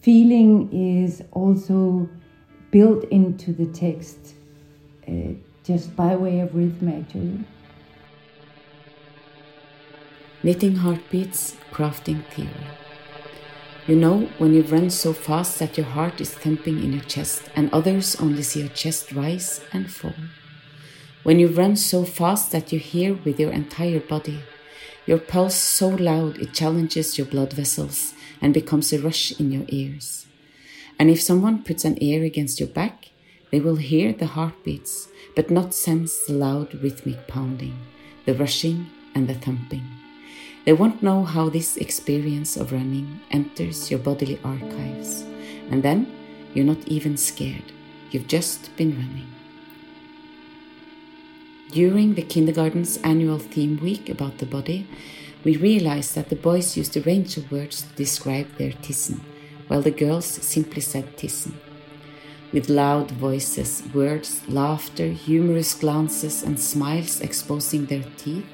feeling 0.00 0.72
is 0.72 1.22
also 1.32 2.08
built 2.70 3.04
into 3.10 3.52
the 3.52 3.66
text, 3.66 4.34
uh, 5.06 5.34
just 5.62 5.94
by 5.94 6.16
way 6.16 6.40
of 6.40 6.54
rhythm, 6.54 6.88
actually. 6.88 7.44
Knitting 10.42 10.76
heartbeats, 10.76 11.56
crafting 11.70 12.24
theory. 12.30 12.66
You 13.86 13.96
know, 13.96 14.30
when 14.38 14.54
you 14.54 14.62
run 14.62 14.88
so 14.88 15.12
fast 15.12 15.58
that 15.58 15.76
your 15.76 15.86
heart 15.86 16.22
is 16.22 16.32
thumping 16.32 16.82
in 16.82 16.94
your 16.94 17.02
chest, 17.02 17.50
and 17.54 17.68
others 17.70 18.16
only 18.16 18.42
see 18.42 18.60
your 18.60 18.70
chest 18.70 19.12
rise 19.12 19.60
and 19.74 19.92
fall. 19.92 20.14
When 21.22 21.38
you 21.38 21.48
run 21.48 21.76
so 21.76 22.04
fast 22.06 22.50
that 22.52 22.72
you 22.72 22.78
hear 22.78 23.12
with 23.12 23.38
your 23.38 23.52
entire 23.52 24.00
body, 24.00 24.42
your 25.06 25.18
pulse 25.18 25.54
so 25.54 25.88
loud 25.88 26.38
it 26.38 26.54
challenges 26.54 27.18
your 27.18 27.26
blood 27.26 27.52
vessels 27.52 28.14
and 28.40 28.54
becomes 28.54 28.92
a 28.92 29.00
rush 29.00 29.38
in 29.38 29.52
your 29.52 29.64
ears. 29.68 30.26
And 30.98 31.10
if 31.10 31.20
someone 31.20 31.64
puts 31.64 31.84
an 31.84 32.02
ear 32.02 32.24
against 32.24 32.60
your 32.60 32.68
back, 32.68 33.10
they 33.50 33.60
will 33.60 33.76
hear 33.76 34.12
the 34.12 34.26
heartbeats, 34.26 35.08
but 35.36 35.50
not 35.50 35.74
sense 35.74 36.26
the 36.26 36.32
loud 36.32 36.74
rhythmic 36.82 37.26
pounding, 37.28 37.78
the 38.24 38.34
rushing 38.34 38.86
and 39.14 39.28
the 39.28 39.34
thumping. 39.34 39.84
They 40.64 40.72
won't 40.72 41.02
know 41.02 41.24
how 41.24 41.50
this 41.50 41.76
experience 41.76 42.56
of 42.56 42.72
running 42.72 43.20
enters 43.30 43.90
your 43.90 44.00
bodily 44.00 44.40
archives, 44.42 45.22
and 45.70 45.82
then 45.82 46.10
you're 46.54 46.64
not 46.64 46.88
even 46.88 47.16
scared. 47.16 47.72
You've 48.10 48.28
just 48.28 48.74
been 48.76 48.96
running. 48.96 49.33
During 51.74 52.14
the 52.14 52.22
kindergarten's 52.22 52.98
annual 52.98 53.40
theme 53.40 53.80
week 53.82 54.08
about 54.08 54.38
the 54.38 54.46
body, 54.46 54.86
we 55.42 55.56
realized 55.56 56.14
that 56.14 56.28
the 56.28 56.36
boys 56.36 56.76
used 56.76 56.96
a 56.96 57.00
range 57.00 57.36
of 57.36 57.50
words 57.50 57.82
to 57.82 57.92
describe 57.96 58.46
their 58.58 58.70
tissen, 58.70 59.18
while 59.66 59.82
the 59.82 59.90
girls 59.90 60.24
simply 60.24 60.80
said 60.80 61.16
tissen. 61.16 61.54
With 62.52 62.68
loud 62.68 63.10
voices, 63.10 63.82
words, 63.92 64.48
laughter, 64.48 65.08
humorous 65.08 65.74
glances, 65.74 66.44
and 66.44 66.60
smiles 66.60 67.20
exposing 67.20 67.86
their 67.86 68.04
teeth, 68.18 68.46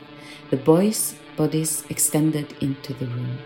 the 0.48 0.56
boys' 0.56 1.14
bodies 1.36 1.84
extended 1.90 2.54
into 2.62 2.94
the 2.94 3.06
room. 3.06 3.36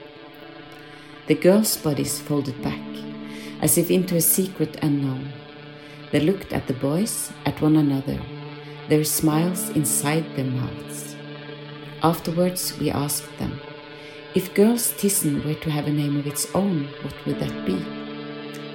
The 1.26 1.34
girls' 1.34 1.76
bodies 1.76 2.20
folded 2.20 2.62
back, 2.62 2.86
as 3.60 3.76
if 3.76 3.90
into 3.90 4.14
a 4.14 4.20
secret 4.20 4.78
unknown. 4.82 5.32
They 6.12 6.20
looked 6.20 6.52
at 6.52 6.68
the 6.68 6.74
boys, 6.74 7.32
at 7.44 7.60
one 7.60 7.74
another, 7.74 8.20
their 8.88 9.04
smiles 9.04 9.70
inside 9.70 10.24
their 10.36 10.44
mouths. 10.44 11.16
Afterwards, 12.02 12.78
we 12.78 12.90
asked 12.90 13.38
them, 13.38 13.60
if 14.34 14.52
girls' 14.54 14.92
tissen 14.92 15.44
were 15.44 15.54
to 15.54 15.70
have 15.70 15.86
a 15.86 15.92
name 15.92 16.18
of 16.18 16.26
its 16.26 16.52
own, 16.54 16.88
what 17.02 17.14
would 17.24 17.38
that 17.40 17.64
be? 17.64 17.78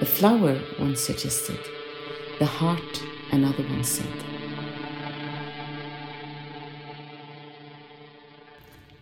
The 0.00 0.06
flower, 0.06 0.54
one 0.78 0.96
suggested. 0.96 1.60
The 2.38 2.46
heart, 2.46 3.02
another 3.30 3.62
one 3.64 3.84
said. 3.84 4.24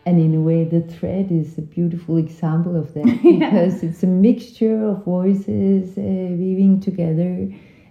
And 0.05 0.18
in 0.18 0.35
a 0.35 0.40
way, 0.40 0.64
the 0.64 0.81
thread 0.81 1.31
is 1.31 1.59
a 1.59 1.61
beautiful 1.61 2.16
example 2.16 2.77
of 2.77 2.94
that 2.94 3.05
because 3.23 3.83
it's 3.83 4.03
a 4.03 4.07
mixture 4.07 4.88
of 4.88 5.05
voices 5.05 5.97
uh, 5.97 6.01
weaving 6.01 6.81
together. 6.81 7.49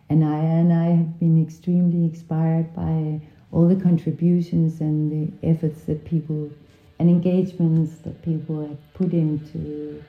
And 0.09 0.23
I 0.23 0.37
and 0.39 0.71
I 0.71 0.85
have 0.85 1.19
been 1.19 1.41
extremely 1.41 2.05
inspired 2.05 2.73
by 2.73 3.21
all 3.51 3.67
the 3.67 3.75
contributions 3.75 4.79
and 4.81 5.11
the 5.11 5.47
efforts 5.47 5.83
that 5.83 6.05
people 6.05 6.51
and 6.99 7.09
engagements 7.09 7.97
that 7.99 8.21
people 8.23 8.61
have 8.61 8.93
put 8.93 9.13
into 9.13 10.03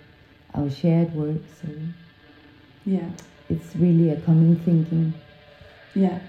our 0.54 0.70
shared 0.70 1.14
work. 1.14 1.42
So 1.60 1.68
Yeah. 2.84 3.10
it's 3.48 3.76
really 3.76 4.10
a 4.10 4.16
common 4.20 4.56
thinking. 4.56 5.14
Yeah. 5.94 6.20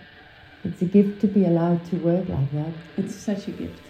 It's 0.65 0.81
a 0.81 0.85
gift 0.85 1.21
to 1.21 1.27
be 1.27 1.45
allowed 1.45 1.85
to 1.85 1.95
work 1.97 2.27
like 2.27 2.51
that. 2.53 2.73
It's 2.97 3.15
such 3.15 3.47
a 3.47 3.51
gift. 3.51 3.88